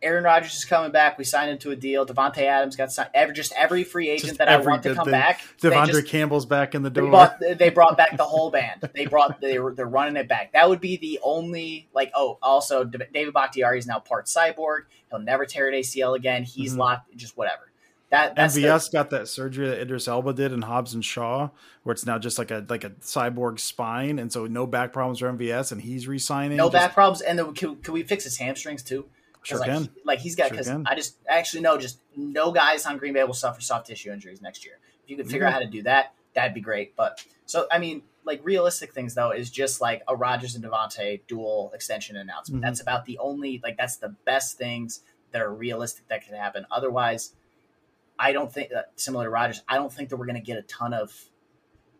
[0.00, 1.18] Aaron Rodgers is coming back.
[1.18, 2.06] We signed into a deal.
[2.06, 3.10] Davante Adams got signed.
[3.14, 5.12] Every, just every free agent Just that I want to come thing.
[5.12, 5.42] back.
[5.60, 7.10] they Devondre just- Campbell's back in the they door.
[7.10, 8.88] brought they brought back the whole band.
[8.94, 10.52] They brought they were they're running it back.
[10.52, 14.82] That would be the only like oh also David Bakhtiari is now part cyborg.
[15.10, 16.44] He'll never tear an ACL again.
[16.44, 16.78] He's Mhm.
[16.78, 17.16] locked.
[17.16, 17.62] Just whatever.
[18.10, 21.50] That that's the- MVS got that surgery that Idris Elba did in Hobbs and Shaw,
[21.82, 25.18] where it's now just like a like a cyborg spine, and so no back problems
[25.18, 26.56] for MVS, and he's resigning.
[26.56, 27.20] no Just- back problems.
[27.20, 29.06] And then can, can we fix his hamstrings too?
[29.48, 29.82] Sure like, can.
[29.84, 30.86] he- like he's got because can.
[30.86, 34.12] I just I actually know just no guys on Green Bay will suffer soft tissue
[34.12, 34.78] injuries next year.
[35.04, 36.94] If you could figure out how to do that, that'd be great.
[36.96, 41.20] But so I mean, like realistic things though is just like a Rodgers and Davante
[41.26, 42.62] dual extension announcement.
[42.62, 42.66] Mhm.
[42.66, 45.00] That's about the only like that's the best things
[45.32, 46.66] that are realistic that could happen.
[46.70, 47.34] Otherwise,
[48.18, 50.58] I don't think that similar to Rodgers, I don't think that we're going to get
[50.58, 51.12] a ton of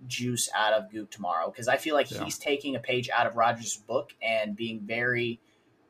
[0.07, 2.25] juice out of Goop tomorrow because I feel like Yeah.
[2.25, 5.41] he's taking a page out of Rodgers' book and being very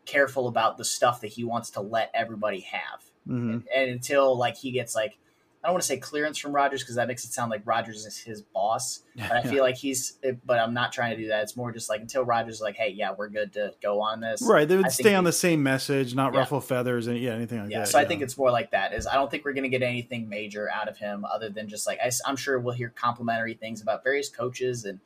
[0.08, 3.04] careful about the stuff that he wants to let everybody have.
[3.28, 3.64] Mhm.
[3.74, 5.18] And until like he gets like
[5.62, 8.06] I don't want to say clearance from Rodgers because that makes it sound like Rodgers
[8.06, 9.02] is his boss.
[9.16, 10.16] But I feel like he's
[10.46, 11.42] but I'm not trying to do that.
[11.42, 14.20] It's more just like until Rodgers is like, hey, yeah, we're good to go on
[14.20, 14.40] this.
[14.40, 16.40] Right, they would I stay on he- the same message, not Yeah.
[16.40, 17.88] ruffle feathers, and yeah, anything like Yeah, that.
[17.88, 18.92] so I think it's more like that.
[18.94, 21.68] Is I don't think we're going to get anything major out of him other than
[21.68, 25.00] just like I, am sure we'll hear complimentary things about various coaches, and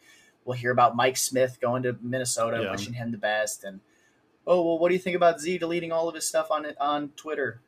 [0.45, 2.71] we'll hear about Mike Smith going to Minnesota, Yeah.
[2.73, 3.81] wishing him the best, and
[4.46, 7.11] oh well, what do you think about Z deleting all of his stuff on on
[7.16, 7.61] Twitter?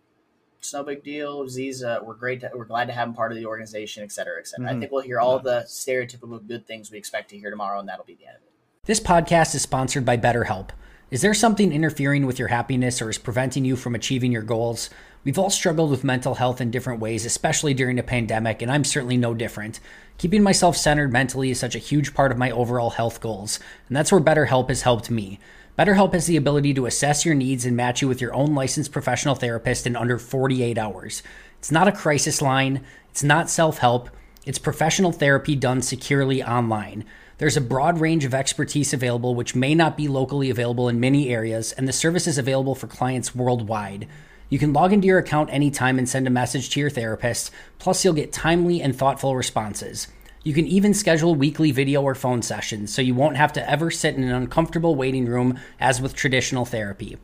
[0.58, 1.46] It's no big deal.
[1.48, 2.40] Z's uh, we're great.
[2.40, 4.70] To, we're glad to have him part of the organization, et cetera, et cetera.
[4.70, 4.80] I Mhm.
[4.80, 8.04] think we'll hear all the stereotypical good things we expect to hear tomorrow, and that'll
[8.06, 8.50] be the end of it.
[8.87, 10.70] This podcast is sponsored by BetterHelp.
[11.10, 14.88] Is there something interfering with your happiness or is preventing you from achieving your goals?
[15.22, 18.84] We've all struggled with mental health in different ways, especially during a pandemic, and I'm
[18.84, 19.80] certainly no different.
[20.18, 23.96] Keeping myself centered mentally is such a huge part of my overall health goals, and
[23.96, 25.38] that's where BetterHelp has helped me.
[25.76, 28.92] BetterHelp has the ability to assess your needs and match you with your own licensed
[28.92, 31.20] professional therapist in under 48 hours.
[31.58, 34.08] It's not a crisis line, it's not self help,
[34.46, 37.04] it's professional therapy done securely online.
[37.38, 41.30] There's a broad range of expertise available, which may not be locally available in many
[41.30, 44.06] areas, and the service is available for clients worldwide.
[44.48, 48.04] You can log into your account anytime and send a message to your therapist, plus,
[48.04, 50.06] you'll get timely and thoughtful responses.
[50.44, 53.90] You can even schedule weekly video or phone sessions, so you won't have to ever
[53.90, 57.16] sit in an uncomfortable waiting room as with traditional therapy.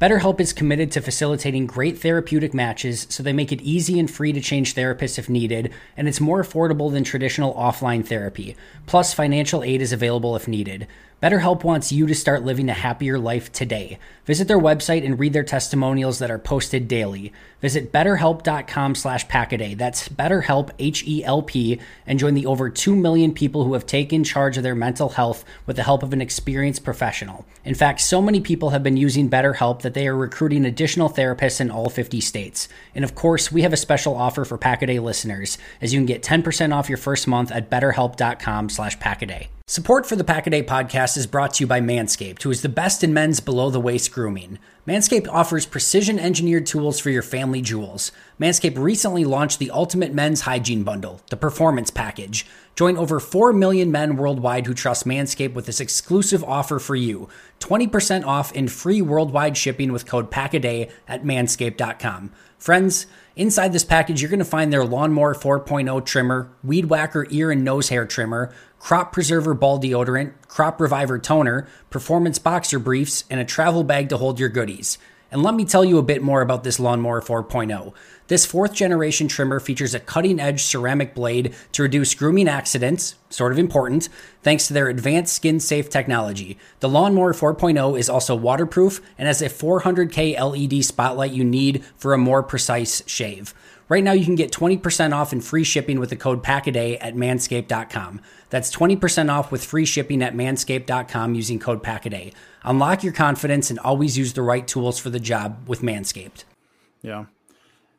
[0.00, 4.32] BetterHelp is committed to facilitating great therapeutic matches so they make it easy and free
[4.32, 8.54] to change therapists if needed, and it's more affordable than traditional offline therapy.
[8.86, 10.86] Plus, financial aid is available if needed.
[11.24, 13.98] BetterHelp wants you to start living a happier life today.
[14.26, 17.32] Visit their website and read their testimonials that are posted daily.
[17.62, 19.74] Visit betterhelp.com slash packaday.
[19.74, 24.64] That's betterhelp, H-E-L-P, and join the over 2 million people who have taken charge of
[24.64, 27.46] their mental health with the help of an experienced professional.
[27.64, 31.58] In fact, so many people have been using BetterHelp that they are recruiting additional therapists
[31.58, 32.68] in all 50 states.
[32.94, 36.22] And of course, we have a special offer for Packaday listeners, as you can get
[36.22, 39.46] 10% off your first month at betterhelp.com slash packaday.
[39.66, 43.02] Support for the Packaday podcast is brought to you by Manscaped, who is the best
[43.02, 44.58] in men's below the waist grooming.
[44.86, 48.12] Manscaped offers precision engineered tools for your family jewels.
[48.38, 52.44] Manscaped recently launched the Ultimate Men's Hygiene Bundle, the Performance Package.
[52.74, 57.28] Join over 4 million men worldwide who trust Manscaped with this exclusive offer for you
[57.60, 62.32] 20% off and free worldwide shipping with code PACKADAY at manscaped.com.
[62.58, 63.06] Friends,
[63.36, 67.64] inside this package, you're going to find their Lawnmower 4.0 trimmer, Weed Whacker ear and
[67.64, 73.44] nose hair trimmer, Crop Preserver ball deodorant, Crop Reviver toner, Performance boxer briefs, and a
[73.44, 74.98] travel bag to hold your goodies.
[75.30, 77.92] And let me tell you a bit more about this Lawnmower 4.0.
[78.28, 83.52] This fourth generation trimmer features a cutting edge ceramic blade to reduce grooming accidents, sort
[83.52, 84.08] of important,
[84.42, 86.56] thanks to their advanced skin safe technology.
[86.80, 92.14] The Lawnmower 4.0 is also waterproof and has a 400K LED spotlight you need for
[92.14, 93.52] a more precise shave.
[93.88, 97.14] Right now, you can get 20% off and free shipping with the code PACKADAY at
[97.14, 98.20] manscaped.com.
[98.48, 102.32] That's 20% off with free shipping at manscaped.com using code PACKADAY.
[102.62, 106.44] Unlock your confidence and always use the right tools for the job with Manscaped.
[107.02, 107.26] Yeah.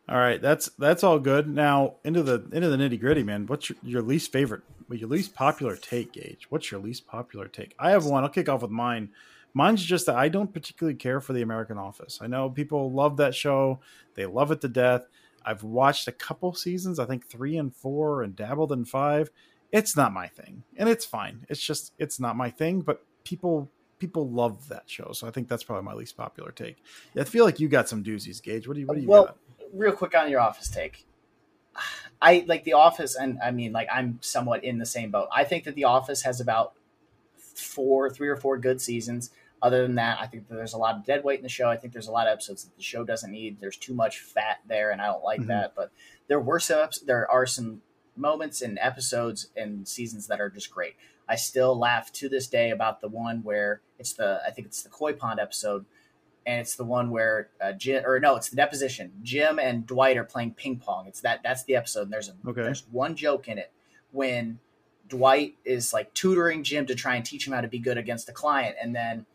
[0.07, 1.47] All right, that's that's all good.
[1.47, 3.47] Now into the into the nitty gritty, man.
[3.47, 4.61] What's your, your least favorite,
[4.91, 6.45] your least popular take, Gage?
[6.49, 7.73] What's your least popular take?
[7.79, 8.23] I have one.
[8.23, 9.09] I'll kick off with mine.
[9.55, 12.19] Mine's just that I don't particularly care for the American Office.
[12.21, 13.79] I know people love that show;
[14.13, 15.07] they love it to death.
[15.45, 19.29] I've watched a couple seasons, I think three and four, and dabbled in five.
[19.71, 21.45] It's not my thing, and it's fine.
[21.49, 22.81] It's just it's not my thing.
[22.81, 23.69] But people
[23.99, 25.11] people love that show.
[25.13, 26.77] So I think that's probably my least popular take.
[27.17, 28.67] I feel like you got some doozies, Gage.
[28.67, 29.37] What do you what do you well, got?
[29.73, 31.05] real quick on your office take.
[32.21, 35.27] I like the office and I mean like I'm somewhat in the same boat.
[35.33, 36.73] I think that the office has about
[37.37, 39.31] four, three or four good seasons.
[39.61, 41.69] Other than that, I think that there's a lot of dead weight in the show.
[41.69, 43.59] I think there's a lot of episodes that the show doesn't need.
[43.59, 45.49] There's too much fat there, and I don't like mm-hmm.
[45.49, 45.73] that.
[45.75, 45.91] But
[46.27, 47.81] there were some there are some
[48.15, 50.95] moments and episodes and seasons that are just great.
[51.27, 54.83] I still laugh to this day about the one where it's the I think it's
[54.83, 55.85] the koi pond episode,
[56.45, 59.13] and it's the one where uh, Jim or no, it's the deposition.
[59.23, 61.07] Jim and Dwight are playing ping pong.
[61.07, 62.03] It's that that's the episode.
[62.03, 62.61] And there's a okay.
[62.61, 63.71] there's one joke in it
[64.11, 64.59] when
[65.07, 68.29] Dwight is like tutoring Jim to try and teach him how to be good against
[68.29, 69.25] a client, and then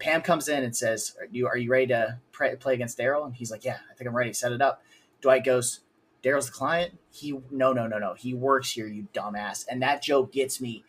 [0.00, 3.24] Pam comes in and says, "Are you are you ready to pray, play against Daryl?"
[3.24, 4.32] And he's like, "Yeah, I think I'm ready.
[4.32, 4.82] Set it up."
[5.20, 5.80] Dwight goes,
[6.22, 8.14] "Daryl's the client." He no no no no.
[8.14, 9.66] He works here, you dumbass.
[9.70, 10.84] And that joke gets me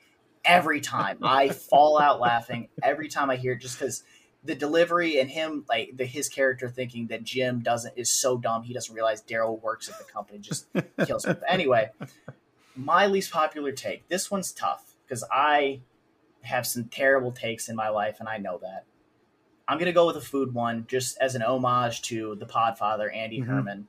[0.45, 1.19] every time.
[1.21, 4.03] I fall out laughing every time I hear it, just because
[4.43, 8.63] the delivery and him like the his character thinking that Jim doesn't is so dumb
[8.63, 10.67] he doesn't realize Daryl works at the company just
[11.05, 11.33] kills me.
[11.33, 11.89] But anyway,
[12.75, 14.07] my least popular take.
[14.07, 15.81] This one's tough because I
[16.43, 18.85] have some terrible takes in my life, and I know that.
[19.67, 23.39] I'm gonna go with a food one, just as an homage to the Podfather Andy
[23.39, 23.49] mm-hmm.
[23.49, 23.87] Herman.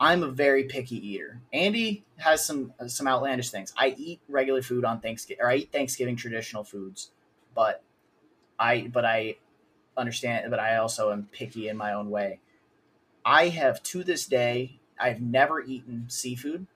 [0.00, 1.40] I'm a very picky eater.
[1.52, 3.72] Andy has some some outlandish things.
[3.76, 7.10] I eat regular food on Thanksgiving, or I eat Thanksgiving traditional foods,
[7.54, 7.82] but
[8.58, 9.36] I but I
[9.96, 12.40] understand, but I also am picky in my own way.
[13.24, 16.66] I have to this day, I've never eaten seafood.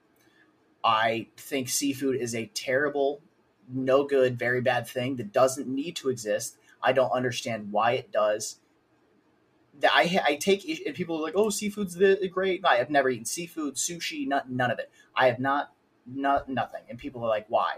[0.83, 3.21] I think seafood is a terrible,
[3.69, 6.57] no good, very bad thing that doesn't need to exist.
[6.83, 8.59] I don't understand why it does.
[9.83, 12.63] I, I take and people are like, oh, seafood's the, great.
[12.65, 14.91] I have never eaten seafood, sushi, not, none of it.
[15.15, 15.73] I have not,
[16.05, 16.81] not nothing.
[16.89, 17.77] And people are like, why?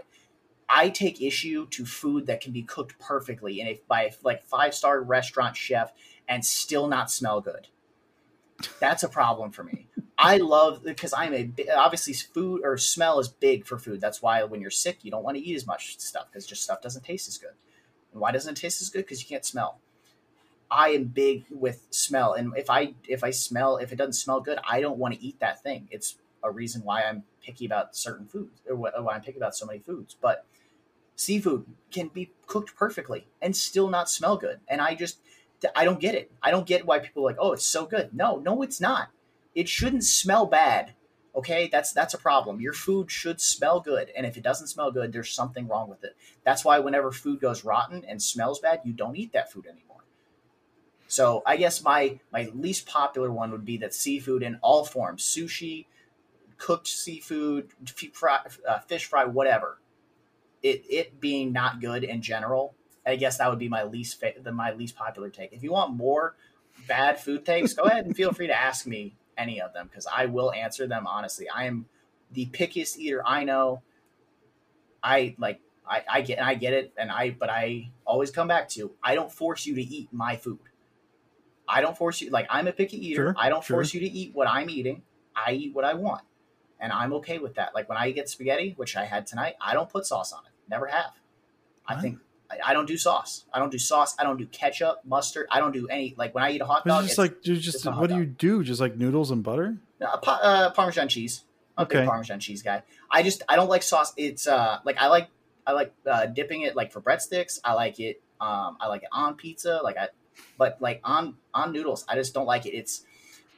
[0.68, 4.74] I take issue to food that can be cooked perfectly in a by like five
[4.74, 5.92] star restaurant chef
[6.28, 7.68] and still not smell good.
[8.80, 9.86] That's a problem for me.
[10.18, 14.00] I love because I'm a obviously food or smell is big for food.
[14.00, 16.62] That's why when you're sick, you don't want to eat as much stuff because just
[16.62, 17.52] stuff doesn't taste as good.
[18.16, 19.04] And why doesn't it taste as good?
[19.04, 19.78] Because you can't smell.
[20.70, 24.40] I am big with smell, and if I if I smell if it doesn't smell
[24.40, 25.86] good, I don't want to eat that thing.
[25.90, 29.66] It's a reason why I'm picky about certain foods or why I'm picky about so
[29.66, 30.16] many foods.
[30.18, 30.46] But
[31.14, 35.18] seafood can be cooked perfectly and still not smell good, and I just
[35.76, 36.32] I don't get it.
[36.42, 38.14] I don't get why people are like, oh, it's so good.
[38.14, 39.10] No, no, it's not.
[39.54, 40.94] It shouldn't smell bad
[41.36, 42.60] Okay, that's that's a problem.
[42.60, 46.02] Your food should smell good, and if it doesn't smell good, there's something wrong with
[46.02, 46.16] it.
[46.44, 50.02] That's why whenever food goes rotten and smells bad, you don't eat that food anymore.
[51.08, 55.22] So I guess my my least popular one would be that seafood in all forms,
[55.24, 55.86] sushi,
[56.58, 57.70] cooked seafood,
[58.68, 59.78] uh, fish fry, whatever.
[60.62, 62.74] It it being not good in general.
[63.06, 65.52] I guess that would be my least fa- my least popular take.
[65.52, 66.36] If you want more
[66.88, 70.06] bad food takes, go ahead and feel free to ask me any of them because
[70.06, 71.48] I will answer them honestly.
[71.48, 71.86] I am
[72.32, 73.82] the pickiest eater I know.
[75.02, 78.68] I like I, I get I get it and I but I always come back
[78.70, 80.58] to I don't force you to eat my food.
[81.68, 83.28] I don't force you like I'm a picky eater.
[83.28, 83.76] Sure, I don't sure.
[83.76, 85.02] force you to eat what I'm eating.
[85.34, 86.22] I eat what I want.
[86.78, 87.74] And I'm okay with that.
[87.74, 90.52] Like when I get spaghetti, which I had tonight, I don't put sauce on it.
[90.68, 91.12] Never have.
[91.86, 92.18] I think
[92.64, 93.44] I, don't do sauce.
[93.52, 94.14] I don't do sauce.
[94.18, 95.46] I don't do ketchup, mustard.
[95.50, 97.04] I don't do any like when I eat a hot dog.
[97.04, 98.62] It's just like just, just what do you do?
[98.62, 99.76] Just like noodles and butter?
[100.00, 101.44] Uh, uh, Parmesan cheese.
[101.76, 101.98] I'm okay.
[101.98, 102.82] a big Parmesan cheese guy.
[103.10, 104.12] I just I don't like sauce.
[104.16, 105.28] It's uh like I like
[105.66, 107.58] I like uh, dipping it like for breadsticks.
[107.64, 108.22] I like it.
[108.40, 109.80] Um, I like it on pizza.
[109.82, 110.08] Like I,
[110.56, 112.74] but like on on noodles, I just don't like it.
[112.74, 113.04] It's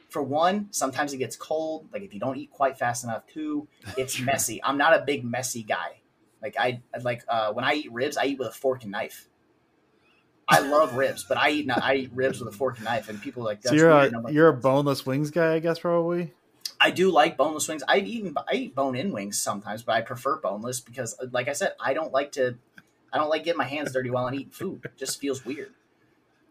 [0.09, 1.89] for one, sometimes it gets cold.
[1.93, 3.25] Like if you don't eat quite fast enough.
[3.33, 4.63] Two, it's messy.
[4.63, 5.98] I'm not a big messy guy.
[6.43, 9.29] Like I like uh, when I eat ribs, I eat with a fork and knife.
[10.49, 13.21] I love ribs, but I eat I eat ribs with a fork and knife, and
[13.21, 15.79] people are like, That's so you're a like, you're a boneless wings guy, I guess
[15.79, 16.33] probably.
[16.81, 17.83] I do like boneless wings.
[17.89, 21.53] I even I eat bone in wings sometimes, but I prefer boneless because, like I
[21.53, 22.57] said, I don't like to
[23.13, 24.83] I don't like getting my hands dirty while I'm eating food.
[24.85, 25.73] It just feels weird.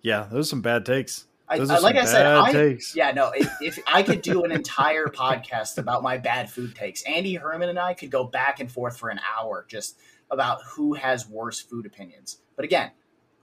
[0.02, 1.26] Yeah, those are some bad takes.
[1.50, 3.32] I, like I said, I, yeah, no.
[3.34, 7.70] If, if, I could do an entire podcast about my bad food takes, Andy Herman
[7.70, 9.98] and I could go back and forth for an hour just
[10.30, 12.40] about who has worse food opinions.
[12.58, 12.92] But again,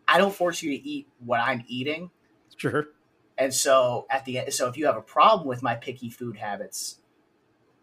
[0.06, 2.10] I don't force you to eat what I'm eating.
[2.56, 2.88] Sure.
[3.38, 6.36] And so at the end, so if you have a problem with my picky food
[6.36, 7.00] habits,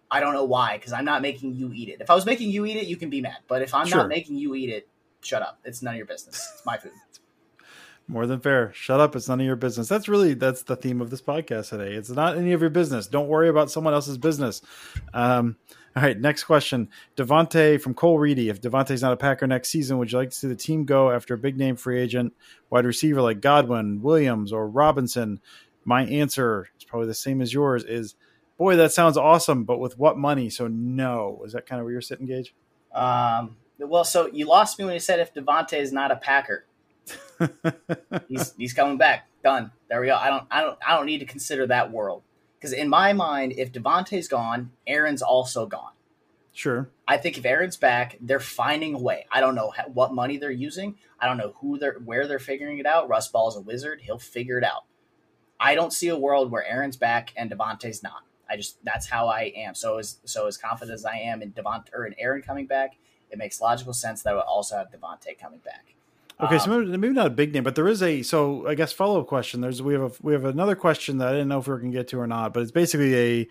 [0.10, 1.98] I don't know why because I'm not making you eat it.
[2.00, 3.38] If I was making you eat it, you can be mad.
[3.48, 4.00] But if I'm sure.
[4.00, 4.88] not making you eat it,
[5.22, 5.60] shut up.
[5.66, 6.48] It's none of your business.
[6.54, 6.92] It's my food.
[8.12, 8.74] More than fair.
[8.74, 9.16] Shut up.
[9.16, 9.88] It's none of your business.
[9.88, 11.94] That's really that's the theme of this podcast today.
[11.94, 13.08] It's not any of your business.
[13.08, 14.62] Don't worry about someone else's business.
[15.14, 15.56] Um,
[15.96, 16.90] All right, next question.
[17.16, 18.50] Davante from Cole Reedy.
[18.50, 21.10] If Davante's not a Packer next season, would you like to see the team go
[21.10, 22.34] after a big name free agent
[22.70, 25.40] wide receiver like Godwin, Williams, or Robinson?
[25.86, 28.16] My answer is probably the same as yours is
[28.58, 30.50] boy, that sounds awesome, but with what money?
[30.50, 31.42] So no.
[31.46, 32.54] Is that kind of where you're sitting, Gage?
[32.94, 36.66] Um, well, so you lost me when you said if Davante is not a Packer.
[38.28, 39.28] He's he's coming back.
[39.44, 39.72] Done.
[39.90, 40.16] There we go.
[40.16, 42.24] I don't I don't I don't need to consider that world
[42.58, 45.92] because in my mind, if Davante's gone, Aaron's also gone.
[46.54, 46.90] Sure.
[47.08, 49.26] I think if Aaron's back, they're finding a way.
[49.32, 50.96] I don't know what money they're using.
[51.20, 53.10] I don't know who they're where they're figuring it out.
[53.10, 54.02] Russ Ball is a wizard.
[54.02, 54.84] He'll figure it out.
[55.60, 58.24] I don't see a world where Aaron's back and Davante's not.
[58.50, 59.76] I just that's how I am.
[59.76, 62.98] So as so as confident as I am in Davante or in Aaron coming back,
[63.30, 65.96] it makes logical sense that I would also have Davante coming back.
[66.42, 68.76] Okay, um, so maybe, maybe, not a big name, but there is a so I
[68.76, 69.62] guess follow up question.
[69.62, 71.80] There's we have a, we have another question that I didn't know if we were
[71.80, 73.48] going to get to or not, but it's basically a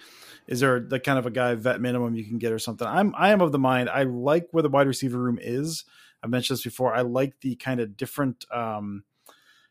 [0.46, 2.86] is there the kind of a guy vet minimum you can get or something?
[2.86, 5.84] I'm I am of the mind I like where the wide receiver room is.
[6.22, 6.94] I've mentioned this before.
[6.94, 9.04] I like the kind of different um,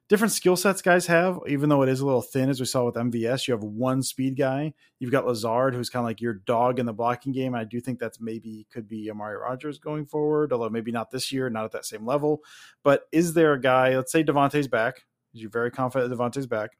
[0.09, 2.83] different skill sets guys have, even though it is a little thin, as we saw
[2.83, 3.47] with MVS.
[3.47, 4.73] You have one speed guy.
[4.97, 7.53] You've got Lazard, who's kind of like your dog in the blocking game.
[7.53, 11.31] I do think that's maybe could be Amari Rodgers going forward, although maybe not this
[11.31, 12.41] year, not at that same level.
[12.83, 16.71] But is there a guy, let's say Davante's back, you're very confident Davante's back.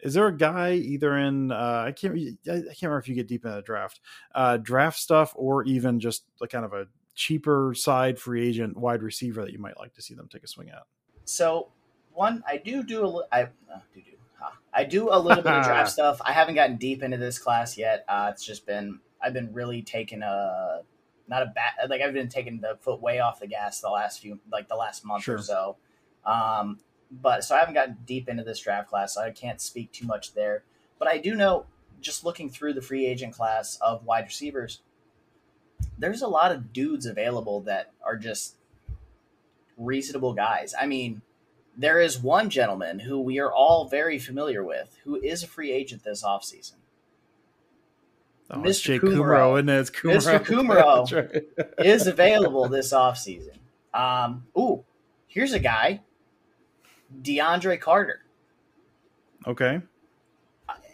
[0.00, 3.26] Is there a guy either in uh, I can't I can't remember if you get
[3.26, 4.00] deep in the draft,
[4.34, 9.02] uh, draft stuff, or even just like kind of a cheaper side free agent wide
[9.02, 10.82] receiver that you might like to see them take a swing at?
[11.24, 11.72] So
[12.18, 13.22] one, I do do a.
[13.32, 14.10] I uh, do do.
[14.38, 14.50] Huh.
[14.74, 16.20] I do a little bit of draft stuff.
[16.24, 18.04] I haven't gotten deep into this class yet.
[18.08, 20.82] Uh, it's just been I've been really taking a
[21.28, 24.20] not a bad like I've been taking the foot way off the gas the last
[24.20, 25.36] few like the last month sure.
[25.36, 25.76] or so.
[26.26, 29.92] Um, but so I haven't gotten deep into this draft class, so I can't speak
[29.92, 30.64] too much there.
[30.98, 31.66] But I do know,
[32.00, 34.80] just looking through the free agent class of wide receivers,
[35.98, 38.56] there's a lot of dudes available that are just
[39.78, 40.74] reasonable guys.
[40.78, 41.22] I mean,
[41.78, 45.70] there is one gentleman who we are all very familiar with who is a free
[45.70, 46.74] agent this offseason.
[48.50, 48.98] Oh, Mr.
[48.98, 50.40] Kumerow, and it's Mr.
[50.40, 51.44] Kumerow
[51.84, 53.56] is available this offseason.
[53.94, 54.84] Um, ooh,
[55.28, 56.00] here's a guy,
[57.22, 58.22] DeAndre Carter.
[59.46, 59.80] Okay.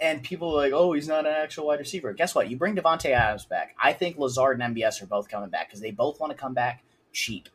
[0.01, 2.13] And people are like, oh, he's not an actual wide receiver.
[2.13, 2.51] Guess what?
[2.51, 3.75] You bring Davante Adams back.
[3.83, 6.53] I think Lazard and MVS are both coming back because they both want to come
[6.53, 7.49] back cheap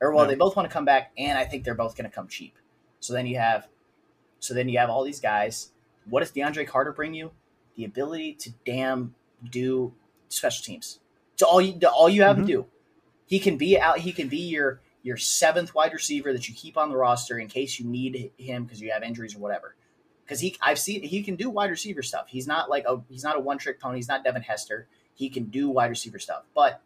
[0.00, 2.14] or well, they both want to come back, and I think they're both going to
[2.14, 2.54] come cheap.
[3.00, 3.68] So then you have,
[4.40, 5.70] so then you have all these guys.
[6.04, 7.30] What does DeAndre Carter bring you?
[7.76, 9.14] The ability to damn
[9.50, 9.94] do
[10.28, 11.00] special teams.
[11.36, 12.46] So all you all you have mm-hmm.
[12.46, 12.66] to do.
[13.26, 13.98] He can be out.
[13.98, 17.48] He can be your your seventh wide receiver that you keep on the roster in
[17.48, 19.76] case you need him because you have injuries or whatever.
[20.24, 22.26] Because he, I've seen he can do wide receiver stuff.
[22.28, 23.98] He's not like a he's not a one trick pony.
[23.98, 24.88] He's not Devin Hester.
[25.14, 26.82] He can do wide receiver stuff, but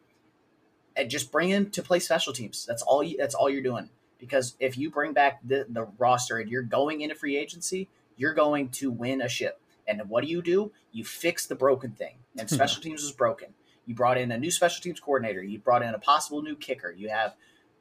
[1.01, 2.67] and just bring him to play special teams.
[2.67, 3.03] That's all.
[3.03, 3.89] You, that's all you're doing.
[4.19, 8.35] Because if you bring back the the roster and you're going into free agency, you're
[8.35, 9.61] going to win a ship.
[9.89, 10.73] And what do you do?
[10.93, 12.17] You fix the broken thing.
[12.39, 12.55] And hmm.
[12.55, 13.55] special teams was broken.
[13.87, 15.43] You brought in a new special teams coordinator.
[15.43, 16.93] You brought in a possible new kicker.
[16.93, 17.35] You have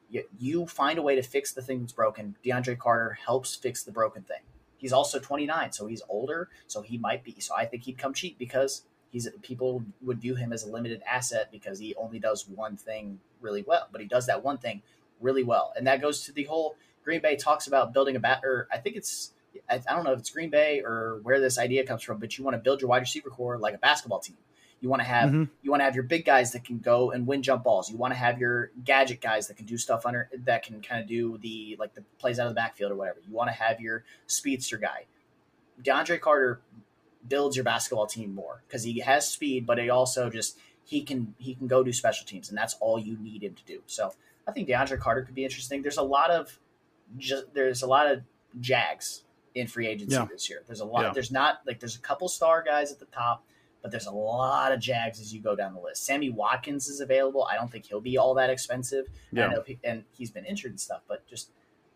[0.08, 2.36] you, you find a way to fix the thing that's broken.
[2.44, 4.40] DeAndre Carter helps fix the broken thing.
[4.76, 7.38] He's also 29, so he's older, so he might be.
[7.38, 11.02] So I think he'd come cheap because he's people would view him as a limited
[11.06, 14.82] asset because he only does one thing really well, but he does that one thing
[15.20, 18.40] really well, and that goes to the whole Green Bay talks about building a bat.
[18.44, 19.32] Or I think it's
[19.68, 22.44] I, don't know if it's Green Bay or where this idea comes from, but you
[22.44, 24.36] want to build your wide receiver corps like a basketball team.
[24.80, 25.44] You want to have mm-hmm.
[25.62, 27.90] you want to have your big guys that can go and win jump balls.
[27.90, 31.02] You want to have your gadget guys that can do stuff under that can kind
[31.02, 33.18] of do the like the plays out of the backfield or whatever.
[33.26, 35.04] You want to have your speedster guy.
[35.82, 36.60] DeAndre Carter
[37.26, 41.34] builds your basketball team more because he has speed, but he also just he can
[41.38, 43.82] he can go do special teams, and that's all you need him to do.
[43.86, 44.12] So
[44.46, 45.82] I think DeAndre Carter could be interesting.
[45.82, 46.58] There's a lot of
[47.18, 48.22] just there's a lot of
[48.60, 49.22] Jags
[49.54, 50.26] in free agency yeah.
[50.30, 50.62] this year.
[50.66, 51.02] There's a lot.
[51.02, 51.12] Yeah.
[51.12, 53.44] There's not like there's a couple star guys at the top,
[53.82, 56.04] but there's a lot of Jags as you go down the list.
[56.04, 57.44] Sammy Watkins is available.
[57.44, 59.06] I don't think he'll be all that expensive.
[59.32, 59.46] Yeah.
[59.46, 61.50] I know, and he's been injured and stuff, but just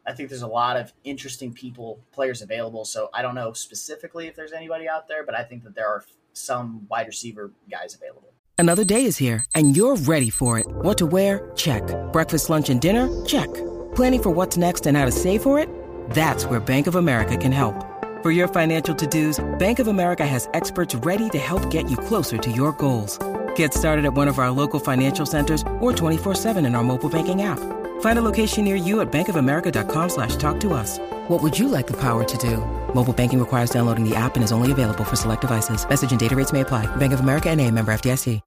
[0.06, 2.84] I think there's a lot of interesting people, players available.
[2.84, 5.88] So I don't know specifically if there's anybody out there, but I think that there
[5.88, 8.32] are some wide receiver guys available.
[8.56, 10.66] Another day is here, and you're ready for it.
[10.66, 11.50] What to wear?
[11.56, 11.82] Check.
[12.12, 13.08] Breakfast, lunch, and dinner?
[13.24, 13.52] Check.
[13.94, 15.68] Planning for what's next and how to save for it?
[16.10, 17.74] That's where Bank of America can help.
[18.22, 22.38] For your financial to-dos, Bank of America has experts ready to help get you closer
[22.38, 23.18] to your goals.
[23.56, 27.42] Get started at one of our local financial centers or 24-7 in our mobile banking
[27.42, 27.58] app.
[28.00, 30.98] Find a location near you at bankofamerica.com slash talk to us.
[31.28, 32.58] What would you like the power to do?
[32.94, 35.88] Mobile banking requires downloading the app and is only available for select devices.
[35.88, 36.86] Message and data rates may apply.
[36.96, 38.40] Bank of America and a member FDIC.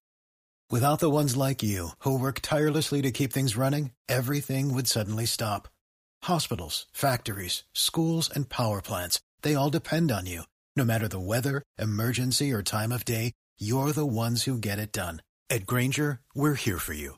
[0.69, 5.25] Without the ones like you, who work tirelessly to keep things running, everything would suddenly
[5.25, 5.69] stop.
[6.23, 10.41] Hospitals, factories, schools, and power plants, they all depend on you.
[10.75, 14.91] No matter the weather, emergency, or time of day, you're the ones who get it
[14.91, 15.21] done.
[15.49, 17.17] At Grainger, we're here for you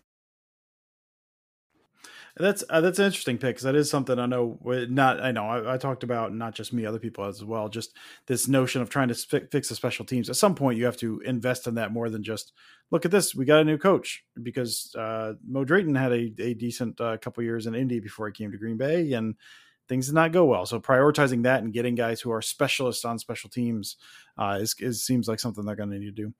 [2.37, 4.57] That's uh, that's an interesting pick because that is something I know.
[4.89, 7.67] Not I know I, I, talked about not just me, other people as well.
[7.67, 7.95] Just
[8.27, 10.29] this notion of trying to fix the special teams.
[10.29, 12.53] At some point, you have to invest in that more than just
[12.89, 13.35] look at this.
[13.35, 17.43] We got a new coach because uh, Mo Drayton had a, a decent uh, couple
[17.43, 19.35] years in Indy before he came to Green Bay, and
[19.89, 20.65] things did not go well.
[20.65, 23.97] So prioritizing that and getting guys who are specialists on special teams
[24.37, 26.33] uh, is, is seems like something they're going to need to do.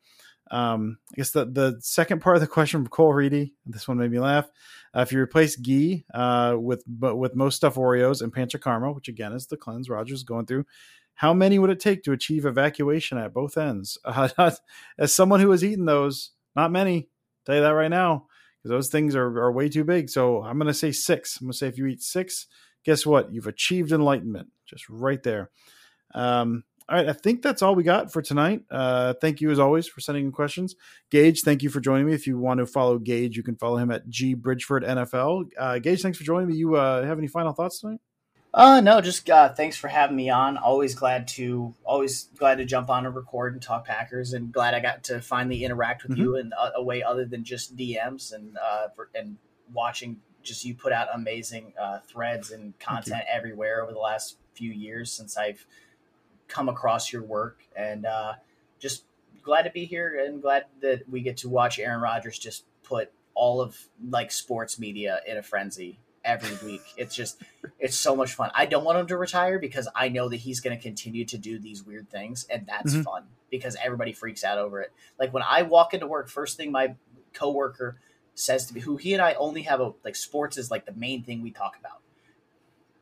[0.51, 3.97] Um, I guess the the second part of the question from Cole Reedy, this one
[3.97, 4.49] made me laugh.
[4.93, 9.07] Uh, if you replace ghee uh, with but with most stuff Oreos and Panchakarma, which
[9.07, 10.65] again is the cleanse Rodgers going through,
[11.15, 13.97] how many would it take to achieve evacuation at both ends?
[14.05, 14.51] Uh,
[14.97, 17.07] as someone who has eaten those, not many.
[17.45, 18.27] Tell you that right now,
[18.57, 20.09] because those things are, are way too big.
[20.09, 21.39] So I'm going to say six.
[21.39, 22.47] I'm going to say if you eat six,
[22.83, 23.31] guess what?
[23.31, 25.49] You've achieved enlightenment, just right there.
[26.13, 28.63] Um, all right, I think that's all we got for tonight.
[28.69, 30.75] Uh, thank you as always for sending in questions.
[31.09, 32.13] Gage, thank you for joining me.
[32.13, 35.51] If you want to follow Gage, you can follow him at G Bridgeford NFL.
[35.57, 36.55] Uh, Gage, thanks for joining me.
[36.55, 38.01] You uh, have any final thoughts tonight?
[38.53, 40.57] Uh no, just uh, thanks for having me on.
[40.57, 44.73] Always glad to always glad to jump on and record and talk Packers, and glad
[44.73, 46.21] I got to finally interact with mm-hmm.
[46.21, 49.37] you in a, a, way other than just DMs and uh, for, and
[49.73, 54.71] watching just you put out amazing uh, threads and content everywhere over the last few
[54.71, 55.65] years since I've
[56.51, 58.33] come across your work and uh,
[58.79, 59.05] just
[59.41, 63.11] glad to be here and glad that we get to watch Aaron Rodgers just put
[63.33, 63.77] all of
[64.09, 66.81] like sports media in a frenzy every week.
[66.97, 67.41] It's just
[67.79, 68.51] it's so much fun.
[68.53, 71.37] I don't want him to retire because I know that he's going to continue to
[71.37, 73.03] do these weird things and that's mm-hmm.
[73.03, 74.91] fun because everybody freaks out over it.
[75.17, 76.95] Like when I walk into work first thing my
[77.33, 77.97] coworker
[78.35, 80.93] says to me who he and I only have a like sports is like the
[80.93, 82.01] main thing we talk about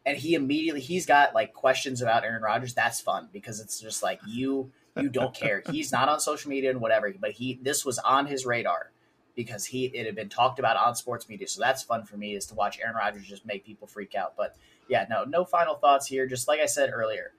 [0.09, 2.73] and he immediately he's got like questions about Aaron Rodgers.
[2.73, 5.61] That's fun because it's just like you you don't care.
[5.71, 8.89] He's not on social media and whatever, but he this was on his radar
[9.35, 11.47] because he it had been talked about on sports media.
[11.47, 14.33] So that's fun for me is to watch Aaron Rodgers just make people freak out.
[14.35, 14.55] But
[14.87, 16.25] yeah, no, no final thoughts here.
[16.25, 17.33] Just like I said earlier,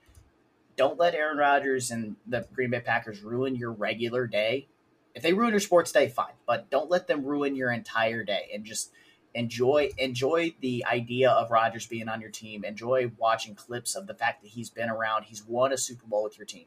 [0.76, 4.68] don't let Aaron Rodgers and the Green Bay Packers ruin your regular day.
[5.16, 8.48] If they ruin your sports day, fine, but don't let them ruin your entire day
[8.54, 8.92] and just
[9.34, 12.64] enjoy enjoy the idea of Rodgers being on your team.
[12.64, 15.24] Enjoy watching clips of the fact that he's been around.
[15.24, 16.66] He's won a Super Bowl with your team.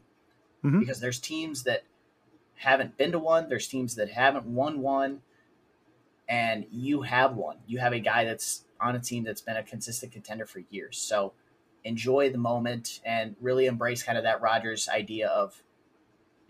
[0.64, 0.80] Mm-hmm.
[0.80, 1.84] Because there's teams that
[2.55, 5.22] haven't been to one, there's teams that haven't won one,
[6.30, 7.57] and you have one.
[7.68, 10.97] You have a guy that's on a team that's been a consistent contender for years.
[10.97, 11.34] So
[11.84, 15.61] enjoy the moment and really embrace kind of that Rodgers idea of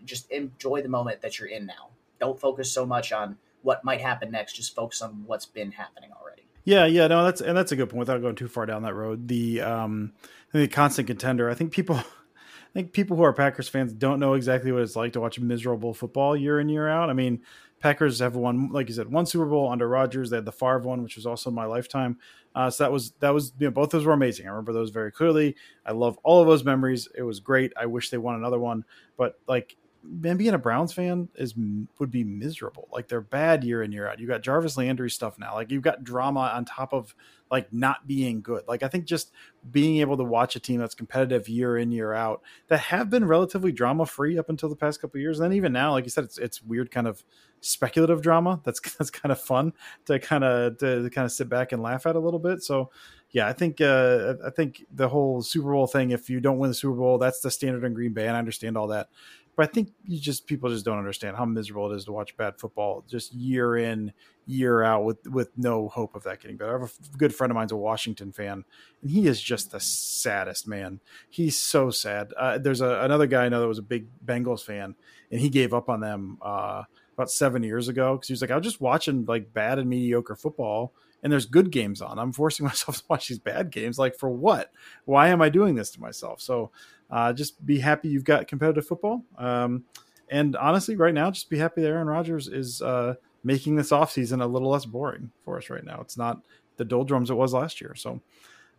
[0.04, 1.88] just enjoy the moment that you're in now.
[2.20, 4.54] Don't focus so much on what might happen next.
[4.54, 6.42] Just focus on what's been happening already.
[6.64, 8.00] Yeah, yeah, no, that's and that's a good point.
[8.00, 10.12] Without going too far down that road, the um,
[10.52, 11.50] the constant contender.
[11.50, 14.96] I think people, I think people who are Packers fans don't know exactly what it's
[14.96, 17.10] like to watch miserable football year in year out.
[17.10, 17.42] I mean,
[17.80, 20.30] Packers have won, like you said, one Super Bowl under Rodgers.
[20.30, 22.18] They had the Favre one, which was also my lifetime.
[22.54, 24.46] Uh, so that was that was you know both those were amazing.
[24.46, 25.56] I remember those very clearly.
[25.84, 27.08] I love all of those memories.
[27.14, 27.74] It was great.
[27.76, 28.84] I wish they won another one,
[29.18, 29.76] but like
[30.06, 31.54] man, being a Browns fan is
[31.98, 32.88] would be miserable.
[32.92, 34.18] Like they're bad year in year out.
[34.18, 35.54] You got Jarvis Landry stuff now.
[35.54, 37.14] Like you've got drama on top of
[37.50, 38.64] like not being good.
[38.68, 39.32] Like I think just
[39.70, 43.24] being able to watch a team that's competitive year in year out that have been
[43.24, 46.10] relatively drama free up until the past couple years, and then even now, like you
[46.10, 47.24] said, it's it's weird kind of
[47.60, 48.60] speculative drama.
[48.64, 49.72] That's that's kind of fun
[50.06, 52.62] to kind of to, to kind of sit back and laugh at a little bit.
[52.62, 52.90] So
[53.30, 56.12] yeah, I think uh, I think the whole Super Bowl thing.
[56.12, 58.38] If you don't win the Super Bowl, that's the standard in Green Bay, and I
[58.38, 59.08] understand all that.
[59.56, 62.36] But I think you just people just don't understand how miserable it is to watch
[62.36, 64.12] bad football just year in
[64.46, 66.76] year out with with no hope of that getting better.
[66.76, 68.64] I have a good friend of mine's a Washington fan,
[69.02, 71.00] and he is just the saddest man.
[71.30, 72.32] He's so sad.
[72.36, 74.94] Uh, there's a, another guy I know that was a big Bengals fan,
[75.30, 76.84] and he gave up on them uh,
[77.14, 79.88] about seven years ago because he was like, I was just watching like bad and
[79.88, 80.92] mediocre football.
[81.22, 82.18] And there's good games on.
[82.18, 83.98] I'm forcing myself to watch these bad games.
[83.98, 84.70] Like for what?
[85.06, 86.42] Why am I doing this to myself?
[86.42, 86.70] So
[87.14, 89.22] uh, just be happy you've got competitive football.
[89.38, 89.84] Um,
[90.28, 94.42] and honestly, right now, just be happy that Aaron Rodgers is uh, making this offseason
[94.42, 96.00] a little less boring for us right now.
[96.00, 96.42] It's not
[96.76, 97.94] the doldrums it was last year.
[97.94, 98.20] So,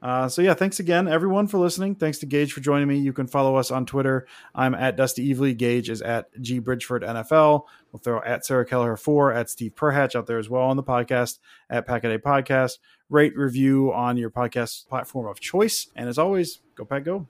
[0.01, 1.95] Uh, so yeah, thanks again, everyone, for listening.
[1.95, 2.97] Thanks to Gage for joining me.
[2.97, 4.27] You can follow us on Twitter.
[4.53, 5.55] I'm at Dusty Evely.
[5.55, 7.63] Gage is at G Bridgeford NFL.
[7.91, 10.83] We'll throw at Sarah Keller four at Steve Perhatch out there as well on the
[10.83, 12.79] podcast at Packaday Podcast.
[13.09, 15.87] Rate review on your podcast platform of choice.
[15.95, 17.29] And as always, go pack go.